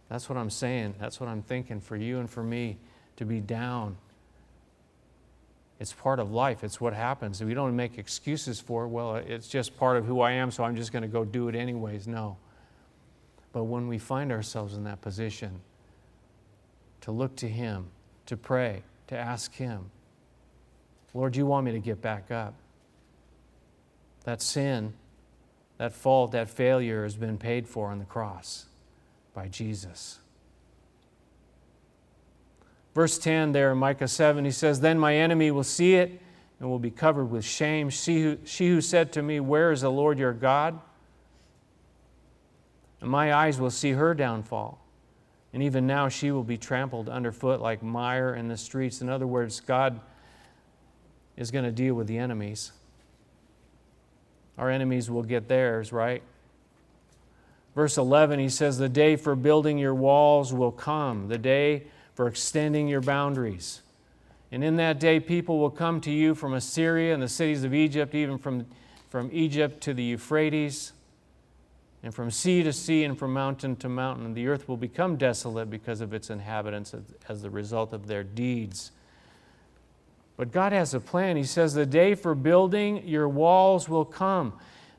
That's 0.09 0.29
what 0.29 0.39
I'm 0.39 0.51
saying. 0.51 0.95
That's 0.99 1.21
what 1.21 1.29
I'm 1.29 1.43
thinking 1.43 1.81
for 1.81 1.97
you 1.97 2.19
and 2.19 2.31
for 2.31 2.43
me 2.43 2.79
to 3.17 3.25
be 3.25 3.41
down. 3.41 3.97
It's 5.79 5.93
part 5.93 6.21
of 6.21 6.31
life. 6.31 6.65
It's 6.65 6.81
what 6.81 6.95
happens. 6.95 7.43
We 7.43 7.53
don't 7.53 7.77
make 7.77 7.99
excuses 7.99 8.61
for 8.61 8.85
it. 8.85 8.89
Well, 8.89 9.17
it's 9.17 9.49
just 9.49 9.77
part 9.77 9.97
of 9.97 10.07
who 10.07 10.21
I 10.21 10.33
am, 10.33 10.51
so 10.51 10.65
I'm 10.65 10.77
just 10.77 10.93
going 10.93 11.03
to 11.03 11.09
go 11.09 11.25
do 11.25 11.49
it 11.49 11.55
anyways. 11.55 12.07
No. 12.07 12.39
But 13.53 13.65
when 13.65 13.89
we 13.89 13.99
find 13.99 14.33
ourselves 14.33 14.75
in 14.75 14.85
that 14.85 15.03
position, 15.03 15.61
to 17.03 17.11
look 17.11 17.37
to 17.37 17.49
Him, 17.49 17.89
to 18.27 18.37
pray, 18.37 18.83
to 19.09 19.17
ask 19.17 19.55
Him, 19.55 19.91
Lord, 21.17 21.35
you 21.35 21.47
want 21.47 21.65
me 21.65 21.73
to 21.73 21.79
get 21.79 22.03
back 22.03 22.31
up. 22.31 22.53
That 24.25 24.43
sin, 24.43 24.93
that 25.79 25.93
fault, 25.93 26.33
that 26.33 26.51
failure 26.51 27.05
has 27.05 27.17
been 27.17 27.39
paid 27.39 27.67
for 27.67 27.91
on 27.91 27.99
the 27.99 28.05
cross 28.05 28.67
by 29.33 29.49
Jesus. 29.49 30.19
Verse 32.95 33.17
10 33.17 33.53
there 33.53 33.73
in 33.73 33.79
Micah 33.79 34.09
7, 34.09 34.45
he 34.45 34.51
says, 34.51 34.81
Then 34.81 34.99
my 34.99 35.17
enemy 35.17 35.51
will 35.51 35.65
see 35.65 35.95
it 35.95 36.21
and 36.61 36.69
will 36.69 36.79
be 36.79 36.91
covered 36.91 37.27
with 37.27 37.47
shame. 37.47 37.89
She 37.89 38.23
who, 38.23 38.39
she 38.45 38.69
who 38.69 38.83
said 38.83 39.13
to 39.13 39.23
me, 39.23 39.41
Where 39.41 39.73
is 39.73 39.81
the 39.81 39.91
Lord 39.91 40.19
your 40.19 40.35
God? 40.35 40.79
And 43.01 43.11
my 43.11 43.33
eyes 43.33 43.59
will 43.59 43.71
see 43.71 43.93
her 43.93 44.13
downfall. 44.13 44.83
And 45.55 45.63
even 45.63 45.87
now 45.87 46.11
she 46.11 46.31
will 46.31 46.45
be 46.45 46.59
trampled 46.59 47.09
underfoot 47.09 47.63
like 47.63 47.83
mire 47.83 48.35
in 48.35 48.49
the 48.49 48.57
streets. 48.59 49.01
In 49.01 49.09
other 49.09 49.27
words, 49.27 49.61
God 49.61 50.01
is 51.37 51.51
going 51.51 51.65
to 51.65 51.73
deal 51.73 51.95
with 51.95 52.07
the 52.07 52.19
enemies. 52.19 52.73
Our 54.59 54.71
enemies 54.71 55.11
will 55.11 55.23
get 55.23 55.49
theirs, 55.49 55.93
right? 55.93 56.23
Verse 57.75 57.99
11, 57.99 58.39
he 58.39 58.49
says, 58.49 58.79
The 58.79 58.89
day 58.89 59.17
for 59.17 59.37
building 59.37 59.77
your 59.77 59.95
walls 59.95 60.53
will 60.53 60.73
come, 60.73 61.29
the 61.29 61.39
day 61.39 61.85
for 62.15 62.27
extending 62.27 62.89
your 62.89 63.03
boundaries. 63.03 63.83
And 64.51 64.65
in 64.65 64.77
that 64.77 64.99
day, 64.99 65.21
people 65.21 65.59
will 65.59 65.71
come 65.71 66.01
to 66.01 66.11
you 66.11 66.35
from 66.35 66.55
Assyria 66.55 67.13
and 67.13 67.23
the 67.23 67.29
cities 67.29 67.65
of 67.65 67.75
Egypt, 67.75 68.15
even 68.15 68.39
from, 68.39 68.67
from 69.11 69.29
Egypt 69.33 69.83
to 69.83 69.93
the 69.93 70.03
Euphrates, 70.03 70.93
and 72.03 72.15
from 72.15 72.31
sea 72.31 72.63
to 72.63 72.73
sea 72.73 73.05
and 73.05 73.19
from 73.19 73.35
mountain 73.35 73.77
to 73.77 73.89
mountain. 73.89 74.33
The 74.33 74.47
earth 74.49 74.69
will 74.69 74.77
become 74.79 75.17
desolate 75.17 75.69
because 75.69 76.01
of 76.01 76.15
its 76.15 76.31
inhabitants 76.31 76.95
as 76.95 77.03
as 77.29 77.43
the 77.43 77.51
result 77.51 77.93
of 77.93 78.07
their 78.07 78.23
deeds. 78.23 78.93
But 80.37 80.53
God 80.53 80.73
has 80.73 80.95
a 80.95 81.01
plan. 81.01 81.37
He 81.37 81.45
says, 81.45 81.75
The 81.75 81.87
day 81.87 82.15
for 82.15 82.35
building 82.35 83.07
your 83.07 83.29
walls 83.29 83.89
will 83.89 84.05
come. 84.05 84.53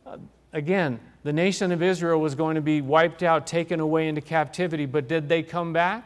Uh, 0.05 0.17
again, 0.51 0.99
the 1.23 1.33
nation 1.33 1.71
of 1.71 1.83
Israel 1.83 2.19
was 2.19 2.35
going 2.35 2.55
to 2.55 2.61
be 2.61 2.81
wiped 2.81 3.21
out, 3.21 3.45
taken 3.45 3.79
away 3.79 4.07
into 4.07 4.21
captivity, 4.21 4.85
but 4.85 5.07
did 5.07 5.29
they 5.29 5.43
come 5.43 5.73
back? 5.73 6.05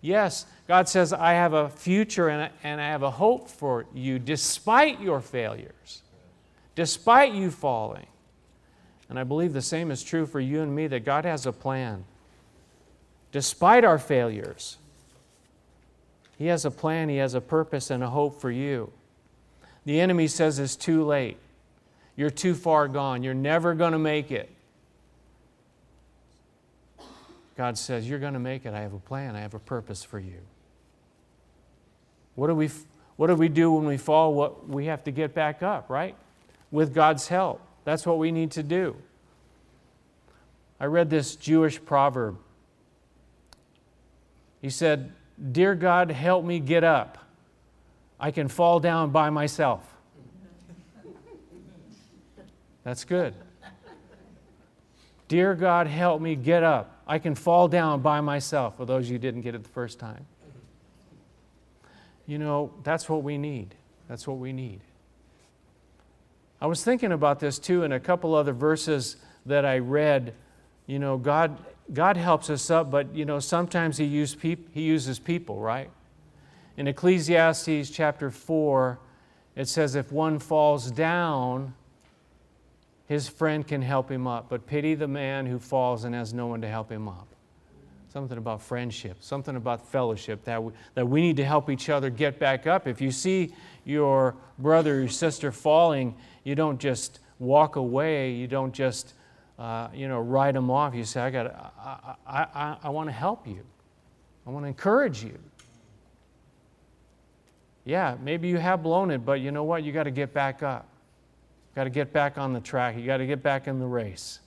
Yes. 0.00 0.46
God 0.66 0.88
says, 0.88 1.12
I 1.12 1.34
have 1.34 1.52
a 1.52 1.68
future 1.68 2.28
and, 2.28 2.50
and 2.62 2.80
I 2.80 2.88
have 2.88 3.02
a 3.02 3.10
hope 3.10 3.48
for 3.48 3.86
you 3.94 4.18
despite 4.18 5.00
your 5.00 5.20
failures, 5.20 6.02
despite 6.74 7.32
you 7.32 7.50
falling. 7.50 8.06
And 9.08 9.18
I 9.18 9.24
believe 9.24 9.52
the 9.52 9.62
same 9.62 9.90
is 9.90 10.02
true 10.02 10.26
for 10.26 10.40
you 10.40 10.62
and 10.62 10.74
me 10.74 10.86
that 10.88 11.04
God 11.04 11.24
has 11.24 11.46
a 11.46 11.52
plan. 11.52 12.04
Despite 13.30 13.84
our 13.84 13.98
failures, 13.98 14.78
he 16.42 16.48
has 16.48 16.64
a 16.64 16.72
plan, 16.72 17.08
He 17.08 17.18
has 17.18 17.34
a 17.34 17.40
purpose, 17.40 17.88
and 17.88 18.02
a 18.02 18.08
hope 18.08 18.40
for 18.40 18.50
you. 18.50 18.92
The 19.84 20.00
enemy 20.00 20.26
says 20.26 20.58
it's 20.58 20.74
too 20.74 21.04
late. 21.04 21.36
You're 22.16 22.30
too 22.30 22.56
far 22.56 22.88
gone. 22.88 23.22
You're 23.22 23.32
never 23.32 23.74
going 23.74 23.92
to 23.92 23.98
make 24.00 24.32
it. 24.32 24.50
God 27.56 27.78
says, 27.78 28.08
You're 28.08 28.18
going 28.18 28.32
to 28.32 28.40
make 28.40 28.66
it. 28.66 28.74
I 28.74 28.80
have 28.80 28.92
a 28.92 28.98
plan. 28.98 29.36
I 29.36 29.40
have 29.40 29.54
a 29.54 29.60
purpose 29.60 30.02
for 30.02 30.18
you. 30.18 30.40
What 32.34 32.48
do 32.48 32.56
we, 32.56 32.70
what 33.14 33.28
do, 33.28 33.36
we 33.36 33.48
do 33.48 33.70
when 33.74 33.84
we 33.84 33.96
fall? 33.96 34.34
What, 34.34 34.68
we 34.68 34.86
have 34.86 35.04
to 35.04 35.12
get 35.12 35.34
back 35.34 35.62
up, 35.62 35.88
right? 35.88 36.16
With 36.72 36.92
God's 36.92 37.28
help. 37.28 37.60
That's 37.84 38.04
what 38.04 38.18
we 38.18 38.32
need 38.32 38.50
to 38.52 38.64
do. 38.64 38.96
I 40.80 40.86
read 40.86 41.08
this 41.08 41.36
Jewish 41.36 41.80
proverb 41.84 42.36
He 44.60 44.70
said, 44.70 45.12
Dear 45.50 45.74
God, 45.74 46.10
help 46.10 46.44
me 46.44 46.60
get 46.60 46.84
up. 46.84 47.18
I 48.20 48.30
can 48.30 48.46
fall 48.46 48.78
down 48.78 49.10
by 49.10 49.30
myself. 49.30 49.88
That's 52.84 53.04
good. 53.04 53.34
Dear 55.26 55.54
God, 55.54 55.86
help 55.86 56.20
me 56.20 56.36
get 56.36 56.62
up. 56.62 57.02
I 57.06 57.18
can 57.18 57.34
fall 57.34 57.66
down 57.66 58.02
by 58.02 58.20
myself, 58.20 58.76
for 58.76 58.84
those 58.84 59.08
you 59.08 59.14
who 59.14 59.18
didn't 59.18 59.40
get 59.40 59.54
it 59.54 59.62
the 59.62 59.68
first 59.70 59.98
time. 59.98 60.26
You 62.26 62.38
know, 62.38 62.72
that's 62.84 63.08
what 63.08 63.22
we 63.22 63.38
need. 63.38 63.74
That's 64.08 64.26
what 64.26 64.38
we 64.38 64.52
need. 64.52 64.80
I 66.60 66.66
was 66.66 66.84
thinking 66.84 67.10
about 67.10 67.40
this 67.40 67.58
too 67.58 67.82
in 67.82 67.90
a 67.90 67.98
couple 67.98 68.34
other 68.34 68.52
verses 68.52 69.16
that 69.46 69.64
I 69.64 69.78
read. 69.78 70.34
You 70.86 71.00
know, 71.00 71.16
God, 71.16 71.58
God 71.92 72.16
helps 72.16 72.48
us 72.48 72.70
up, 72.70 72.90
but 72.90 73.14
you 73.14 73.24
know, 73.24 73.38
sometimes 73.38 73.98
He, 73.98 74.04
use 74.04 74.34
peop- 74.34 74.72
he 74.72 74.82
uses 74.82 75.18
people, 75.18 75.60
right? 75.60 75.90
In 76.76 76.88
Ecclesiastes 76.88 77.90
chapter 77.90 78.30
4, 78.30 78.98
it 79.56 79.68
says, 79.68 79.94
If 79.94 80.10
one 80.10 80.38
falls 80.38 80.90
down, 80.90 81.74
his 83.06 83.28
friend 83.28 83.66
can 83.66 83.82
help 83.82 84.10
him 84.10 84.26
up, 84.26 84.48
but 84.48 84.66
pity 84.66 84.94
the 84.94 85.08
man 85.08 85.44
who 85.44 85.58
falls 85.58 86.04
and 86.04 86.14
has 86.14 86.32
no 86.32 86.46
one 86.46 86.62
to 86.62 86.68
help 86.68 86.90
him 86.90 87.08
up. 87.08 87.28
Something 88.08 88.38
about 88.38 88.62
friendship, 88.62 89.18
something 89.20 89.56
about 89.56 89.86
fellowship, 89.86 90.44
that 90.44 90.62
we, 90.62 90.72
that 90.94 91.06
we 91.06 91.20
need 91.20 91.36
to 91.36 91.44
help 91.44 91.68
each 91.68 91.90
other 91.90 92.08
get 92.08 92.38
back 92.38 92.66
up. 92.66 92.86
If 92.86 93.02
you 93.02 93.10
see 93.10 93.54
your 93.84 94.34
brother 94.58 95.02
or 95.02 95.08
sister 95.08 95.52
falling, 95.52 96.14
you 96.44 96.54
don't 96.54 96.78
just 96.78 97.20
walk 97.38 97.76
away, 97.76 98.32
you 98.32 98.46
don't 98.46 98.72
just 98.72 99.14
uh, 99.58 99.88
you 99.94 100.08
know, 100.08 100.20
write 100.20 100.54
them 100.54 100.70
off. 100.70 100.94
You 100.94 101.04
say, 101.04 101.20
I, 101.20 101.30
got, 101.30 101.46
I, 101.46 102.14
I, 102.26 102.46
I, 102.54 102.76
I 102.84 102.88
want 102.88 103.08
to 103.08 103.12
help 103.12 103.46
you, 103.46 103.64
I 104.46 104.50
want 104.50 104.64
to 104.64 104.68
encourage 104.68 105.22
you. 105.22 105.38
Yeah, 107.84 108.16
maybe 108.22 108.48
you 108.48 108.58
have 108.58 108.82
blown 108.82 109.10
it, 109.10 109.24
but 109.24 109.40
you 109.40 109.50
know 109.50 109.64
what? 109.64 109.82
You 109.82 109.92
got 109.92 110.04
to 110.04 110.12
get 110.12 110.32
back 110.32 110.62
up. 110.62 110.86
You 111.70 111.76
Got 111.76 111.84
to 111.84 111.90
get 111.90 112.12
back 112.12 112.38
on 112.38 112.52
the 112.52 112.60
track. 112.60 112.96
You 112.96 113.04
got 113.04 113.16
to 113.16 113.26
get 113.26 113.42
back 113.42 113.66
in 113.66 113.78
the 113.80 113.86
race. 113.86 114.38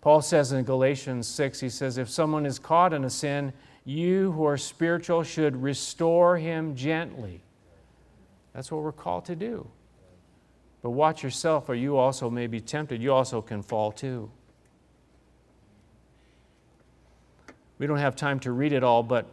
Paul 0.00 0.22
says 0.22 0.52
in 0.52 0.64
Galatians 0.64 1.28
6, 1.28 1.60
he 1.60 1.68
says, 1.68 1.98
If 1.98 2.08
someone 2.08 2.46
is 2.46 2.58
caught 2.58 2.92
in 2.92 3.04
a 3.04 3.10
sin, 3.10 3.52
you 3.84 4.32
who 4.32 4.44
are 4.44 4.56
spiritual 4.56 5.22
should 5.22 5.60
restore 5.62 6.36
him 6.36 6.74
gently. 6.74 7.40
That's 8.52 8.72
what 8.72 8.82
we're 8.82 8.92
called 8.92 9.24
to 9.26 9.36
do. 9.36 9.68
But 10.88 10.92
watch 10.92 11.22
yourself, 11.22 11.68
or 11.68 11.74
you 11.74 11.98
also 11.98 12.30
may 12.30 12.46
be 12.46 12.62
tempted. 12.62 13.02
You 13.02 13.12
also 13.12 13.42
can 13.42 13.62
fall 13.62 13.92
too. 13.92 14.30
We 17.76 17.86
don't 17.86 17.98
have 17.98 18.16
time 18.16 18.40
to 18.40 18.52
read 18.52 18.72
it 18.72 18.82
all, 18.82 19.02
but 19.02 19.26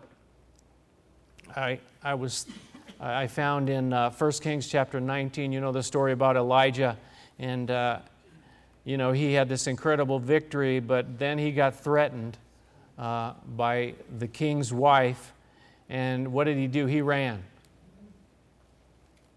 I, 1.55 1.79
I 2.03 2.15
was 2.15 2.45
I 2.99 3.27
found 3.27 3.69
in 3.69 3.93
uh, 3.93 4.09
1 4.11 4.31
Kings 4.33 4.67
chapter 4.67 4.99
19, 4.99 5.53
you 5.53 5.61
know 5.61 5.71
the 5.71 5.81
story 5.81 6.11
about 6.11 6.35
Elijah. 6.35 6.97
And, 7.39 7.71
uh, 7.71 7.99
you 8.83 8.97
know, 8.97 9.13
he 9.13 9.31
had 9.31 9.47
this 9.47 9.65
incredible 9.67 10.19
victory, 10.19 10.81
but 10.81 11.17
then 11.17 11.37
he 11.37 11.53
got 11.53 11.79
threatened 11.79 12.37
uh, 12.97 13.31
by 13.55 13.93
the 14.19 14.27
king's 14.27 14.73
wife. 14.73 15.31
And 15.87 16.33
what 16.33 16.43
did 16.47 16.57
he 16.57 16.67
do? 16.67 16.85
He 16.85 16.99
ran. 16.99 17.41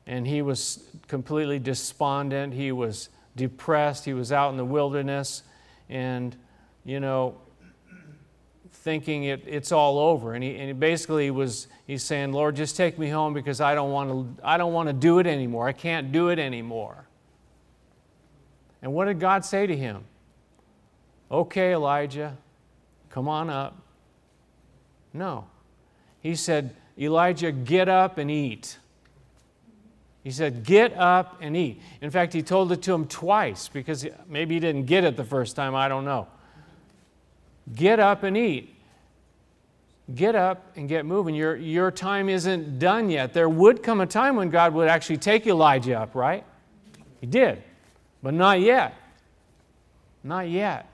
And 0.08 0.26
he 0.26 0.42
was 0.42 0.82
completely 1.06 1.58
despondent. 1.58 2.54
He 2.54 2.72
was 2.72 3.10
depressed. 3.36 4.06
He 4.06 4.14
was 4.14 4.32
out 4.32 4.50
in 4.50 4.56
the 4.56 4.64
wilderness. 4.64 5.42
And, 5.90 6.34
you 6.84 6.98
know, 6.98 7.36
thinking 8.72 9.24
it, 9.24 9.44
it's 9.46 9.70
all 9.70 9.98
over. 9.98 10.32
And 10.32 10.42
he, 10.42 10.56
and 10.56 10.68
he 10.68 10.72
basically 10.72 11.30
was, 11.30 11.68
he's 11.86 12.02
saying, 12.02 12.32
Lord, 12.32 12.56
just 12.56 12.74
take 12.74 12.98
me 12.98 13.10
home 13.10 13.34
because 13.34 13.60
I 13.60 13.74
don't 13.74 13.92
want 13.92 14.38
to, 14.38 14.42
I 14.42 14.56
don't 14.56 14.72
want 14.72 14.88
to 14.88 14.94
do 14.94 15.18
it 15.18 15.26
anymore. 15.26 15.68
I 15.68 15.72
can't 15.72 16.10
do 16.10 16.30
it 16.30 16.38
anymore. 16.38 17.06
And 18.80 18.94
what 18.94 19.04
did 19.04 19.20
God 19.20 19.44
say 19.44 19.66
to 19.66 19.76
him? 19.76 20.04
Okay, 21.30 21.74
Elijah, 21.74 22.38
come 23.10 23.28
on 23.28 23.50
up. 23.50 23.76
No. 25.12 25.48
He 26.20 26.34
said, 26.34 26.74
Elijah, 26.98 27.52
get 27.52 27.90
up 27.90 28.16
and 28.16 28.30
eat. 28.30 28.78
He 30.28 30.32
said, 30.32 30.62
Get 30.62 30.94
up 30.94 31.38
and 31.40 31.56
eat. 31.56 31.80
In 32.02 32.10
fact, 32.10 32.34
he 32.34 32.42
told 32.42 32.70
it 32.70 32.82
to 32.82 32.92
him 32.92 33.06
twice 33.06 33.68
because 33.68 34.06
maybe 34.28 34.56
he 34.56 34.60
didn't 34.60 34.84
get 34.84 35.02
it 35.02 35.16
the 35.16 35.24
first 35.24 35.56
time, 35.56 35.74
I 35.74 35.88
don't 35.88 36.04
know. 36.04 36.28
Get 37.74 37.98
up 37.98 38.24
and 38.24 38.36
eat. 38.36 38.74
Get 40.14 40.34
up 40.34 40.70
and 40.76 40.86
get 40.86 41.06
moving. 41.06 41.34
Your, 41.34 41.56
your 41.56 41.90
time 41.90 42.28
isn't 42.28 42.78
done 42.78 43.08
yet. 43.08 43.32
There 43.32 43.48
would 43.48 43.82
come 43.82 44.02
a 44.02 44.06
time 44.06 44.36
when 44.36 44.50
God 44.50 44.74
would 44.74 44.88
actually 44.88 45.16
take 45.16 45.46
Elijah 45.46 45.98
up, 45.98 46.14
right? 46.14 46.44
He 47.22 47.26
did, 47.26 47.62
but 48.22 48.34
not 48.34 48.60
yet. 48.60 48.94
Not 50.22 50.50
yet. 50.50 50.90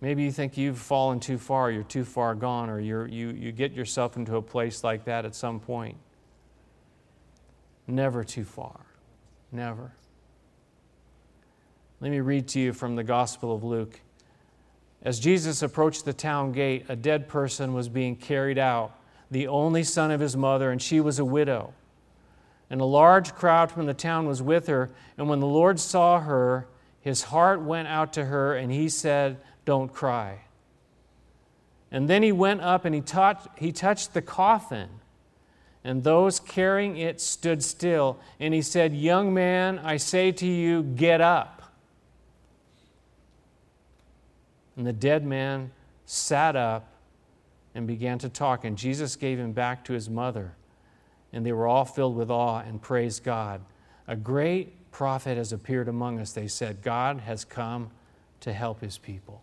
Maybe 0.00 0.22
you 0.22 0.30
think 0.30 0.56
you've 0.56 0.78
fallen 0.78 1.18
too 1.18 1.38
far, 1.38 1.70
you're 1.70 1.82
too 1.82 2.04
far 2.04 2.34
gone, 2.34 2.70
or 2.70 2.78
you 2.78 3.04
you, 3.04 3.30
you 3.30 3.52
get 3.52 3.72
yourself 3.72 4.16
into 4.16 4.36
a 4.36 4.42
place 4.42 4.84
like 4.84 5.04
that 5.06 5.24
at 5.24 5.34
some 5.34 5.58
point. 5.58 5.96
Never 7.86 8.22
too 8.22 8.44
far. 8.44 8.80
Never. 9.50 9.92
Let 12.00 12.10
me 12.10 12.20
read 12.20 12.46
to 12.48 12.60
you 12.60 12.72
from 12.72 12.94
the 12.94 13.02
Gospel 13.02 13.52
of 13.52 13.64
Luke. 13.64 14.00
As 15.02 15.18
Jesus 15.18 15.62
approached 15.62 16.04
the 16.04 16.12
town 16.12 16.52
gate, 16.52 16.86
a 16.88 16.94
dead 16.94 17.28
person 17.28 17.72
was 17.72 17.88
being 17.88 18.14
carried 18.14 18.58
out, 18.58 18.92
the 19.30 19.48
only 19.48 19.82
son 19.82 20.10
of 20.10 20.20
his 20.20 20.36
mother, 20.36 20.70
and 20.70 20.80
she 20.80 21.00
was 21.00 21.18
a 21.18 21.24
widow. 21.24 21.72
And 22.70 22.80
a 22.80 22.84
large 22.84 23.34
crowd 23.34 23.72
from 23.72 23.86
the 23.86 23.94
town 23.94 24.26
was 24.26 24.42
with 24.42 24.66
her. 24.66 24.90
And 25.16 25.28
when 25.28 25.40
the 25.40 25.46
Lord 25.46 25.80
saw 25.80 26.20
her, 26.20 26.68
his 27.00 27.22
heart 27.22 27.62
went 27.62 27.88
out 27.88 28.12
to 28.14 28.26
her, 28.26 28.54
and 28.54 28.70
he 28.70 28.88
said, 28.88 29.38
Don't 29.68 29.92
cry. 29.92 30.38
And 31.90 32.08
then 32.08 32.22
he 32.22 32.32
went 32.32 32.62
up 32.62 32.86
and 32.86 32.94
he, 32.94 33.02
touched, 33.02 33.48
he 33.58 33.70
touched 33.70 34.14
the 34.14 34.22
coffin, 34.22 34.88
and 35.84 36.02
those 36.02 36.40
carrying 36.40 36.96
it 36.96 37.20
stood 37.20 37.62
still. 37.62 38.18
And 38.40 38.54
he 38.54 38.62
said, 38.62 38.94
Young 38.94 39.34
man, 39.34 39.78
I 39.80 39.98
say 39.98 40.32
to 40.32 40.46
you, 40.46 40.84
get 40.84 41.20
up. 41.20 41.70
And 44.74 44.86
the 44.86 44.92
dead 44.94 45.26
man 45.26 45.70
sat 46.06 46.56
up 46.56 46.90
and 47.74 47.86
began 47.86 48.18
to 48.20 48.30
talk, 48.30 48.64
and 48.64 48.78
Jesus 48.78 49.16
gave 49.16 49.38
him 49.38 49.52
back 49.52 49.84
to 49.84 49.92
his 49.92 50.08
mother. 50.08 50.54
And 51.30 51.44
they 51.44 51.52
were 51.52 51.66
all 51.66 51.84
filled 51.84 52.16
with 52.16 52.30
awe 52.30 52.60
and 52.60 52.80
praised 52.80 53.22
God. 53.22 53.60
A 54.06 54.16
great 54.16 54.90
prophet 54.92 55.36
has 55.36 55.52
appeared 55.52 55.88
among 55.88 56.20
us, 56.20 56.32
they 56.32 56.48
said. 56.48 56.80
God 56.80 57.20
has 57.20 57.44
come 57.44 57.90
to 58.40 58.54
help 58.54 58.80
his 58.80 58.96
people. 58.96 59.42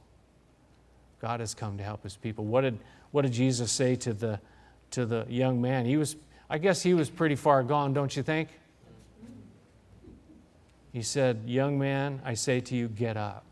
God 1.25 1.39
has 1.39 1.55
come 1.55 1.75
to 1.79 1.83
help 1.83 2.03
his 2.03 2.15
people. 2.15 2.45
What 2.45 2.61
did, 2.61 2.77
what 3.09 3.23
did 3.23 3.31
Jesus 3.31 3.71
say 3.71 3.95
to 3.95 4.13
the, 4.13 4.39
to 4.91 5.07
the 5.07 5.25
young 5.27 5.59
man? 5.59 5.87
He 5.87 5.97
was, 5.97 6.15
I 6.51 6.59
guess 6.59 6.83
he 6.83 6.93
was 6.93 7.09
pretty 7.09 7.33
far 7.33 7.63
gone, 7.63 7.93
don't 7.93 8.15
you 8.15 8.21
think? 8.21 8.49
He 10.93 11.01
said, 11.01 11.41
Young 11.47 11.79
man, 11.79 12.21
I 12.23 12.35
say 12.35 12.59
to 12.59 12.75
you, 12.75 12.87
get 12.87 13.17
up. 13.17 13.43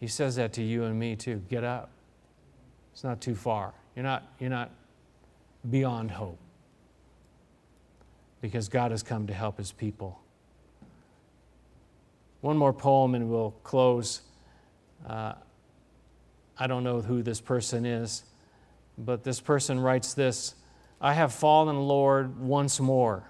He 0.00 0.06
says 0.06 0.36
that 0.36 0.54
to 0.54 0.62
you 0.62 0.84
and 0.84 0.98
me 0.98 1.16
too. 1.16 1.42
Get 1.50 1.64
up. 1.64 1.90
It's 2.94 3.04
not 3.04 3.20
too 3.20 3.34
far. 3.34 3.74
You're 3.94 4.04
not, 4.04 4.22
you're 4.40 4.48
not 4.48 4.70
beyond 5.68 6.12
hope 6.12 6.38
because 8.40 8.70
God 8.70 8.90
has 8.90 9.02
come 9.02 9.26
to 9.26 9.34
help 9.34 9.58
his 9.58 9.70
people. 9.70 10.18
One 12.40 12.56
more 12.56 12.72
poem 12.72 13.14
and 13.14 13.28
we'll 13.28 13.54
close. 13.64 14.22
Uh, 15.06 15.34
I 16.58 16.66
don't 16.66 16.84
know 16.84 17.00
who 17.00 17.22
this 17.22 17.40
person 17.40 17.84
is, 17.84 18.24
but 18.96 19.24
this 19.24 19.40
person 19.40 19.80
writes 19.80 20.14
this 20.14 20.54
I 21.00 21.12
have 21.14 21.32
fallen, 21.32 21.76
Lord, 21.80 22.40
once 22.40 22.80
more. 22.80 23.24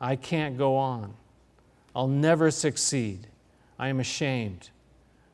I 0.00 0.16
can't 0.16 0.58
go 0.58 0.76
on. 0.76 1.14
I'll 1.94 2.08
never 2.08 2.50
succeed. 2.50 3.28
I 3.78 3.88
am 3.88 4.00
ashamed 4.00 4.70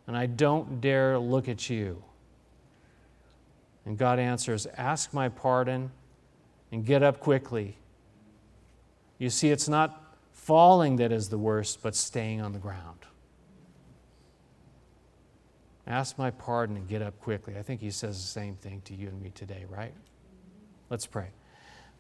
and 0.07 0.17
I 0.17 0.27
don't 0.27 0.81
dare 0.81 1.19
look 1.19 1.49
at 1.49 1.71
you. 1.71 2.03
And 3.85 3.99
God 3.99 4.19
answers, 4.19 4.67
Ask 4.77 5.13
my 5.13 5.29
pardon 5.29 5.91
and 6.71 6.85
get 6.85 7.03
up 7.03 7.21
quickly. 7.21 7.77
You 9.19 9.31
see, 9.31 9.51
it's 9.51 9.69
not 9.69 10.17
falling 10.33 10.97
that 10.97 11.13
is 11.13 11.29
the 11.29 11.39
worst, 11.39 11.83
but 11.83 11.95
staying 11.95 12.41
on 12.41 12.53
the 12.53 12.59
ground. 12.59 12.99
Ask 15.87 16.17
my 16.17 16.31
pardon 16.31 16.77
and 16.77 16.89
get 16.89 17.03
up 17.03 17.21
quickly. 17.21 17.57
I 17.59 17.63
think 17.63 17.81
he 17.81 17.91
says 17.91 18.21
the 18.21 18.27
same 18.27 18.55
thing 18.55 18.83
to 18.85 18.95
you 18.95 19.09
and 19.09 19.21
me 19.21 19.31
today, 19.31 19.65
right? 19.69 19.95
Let's 20.91 21.07
pray. 21.07 21.29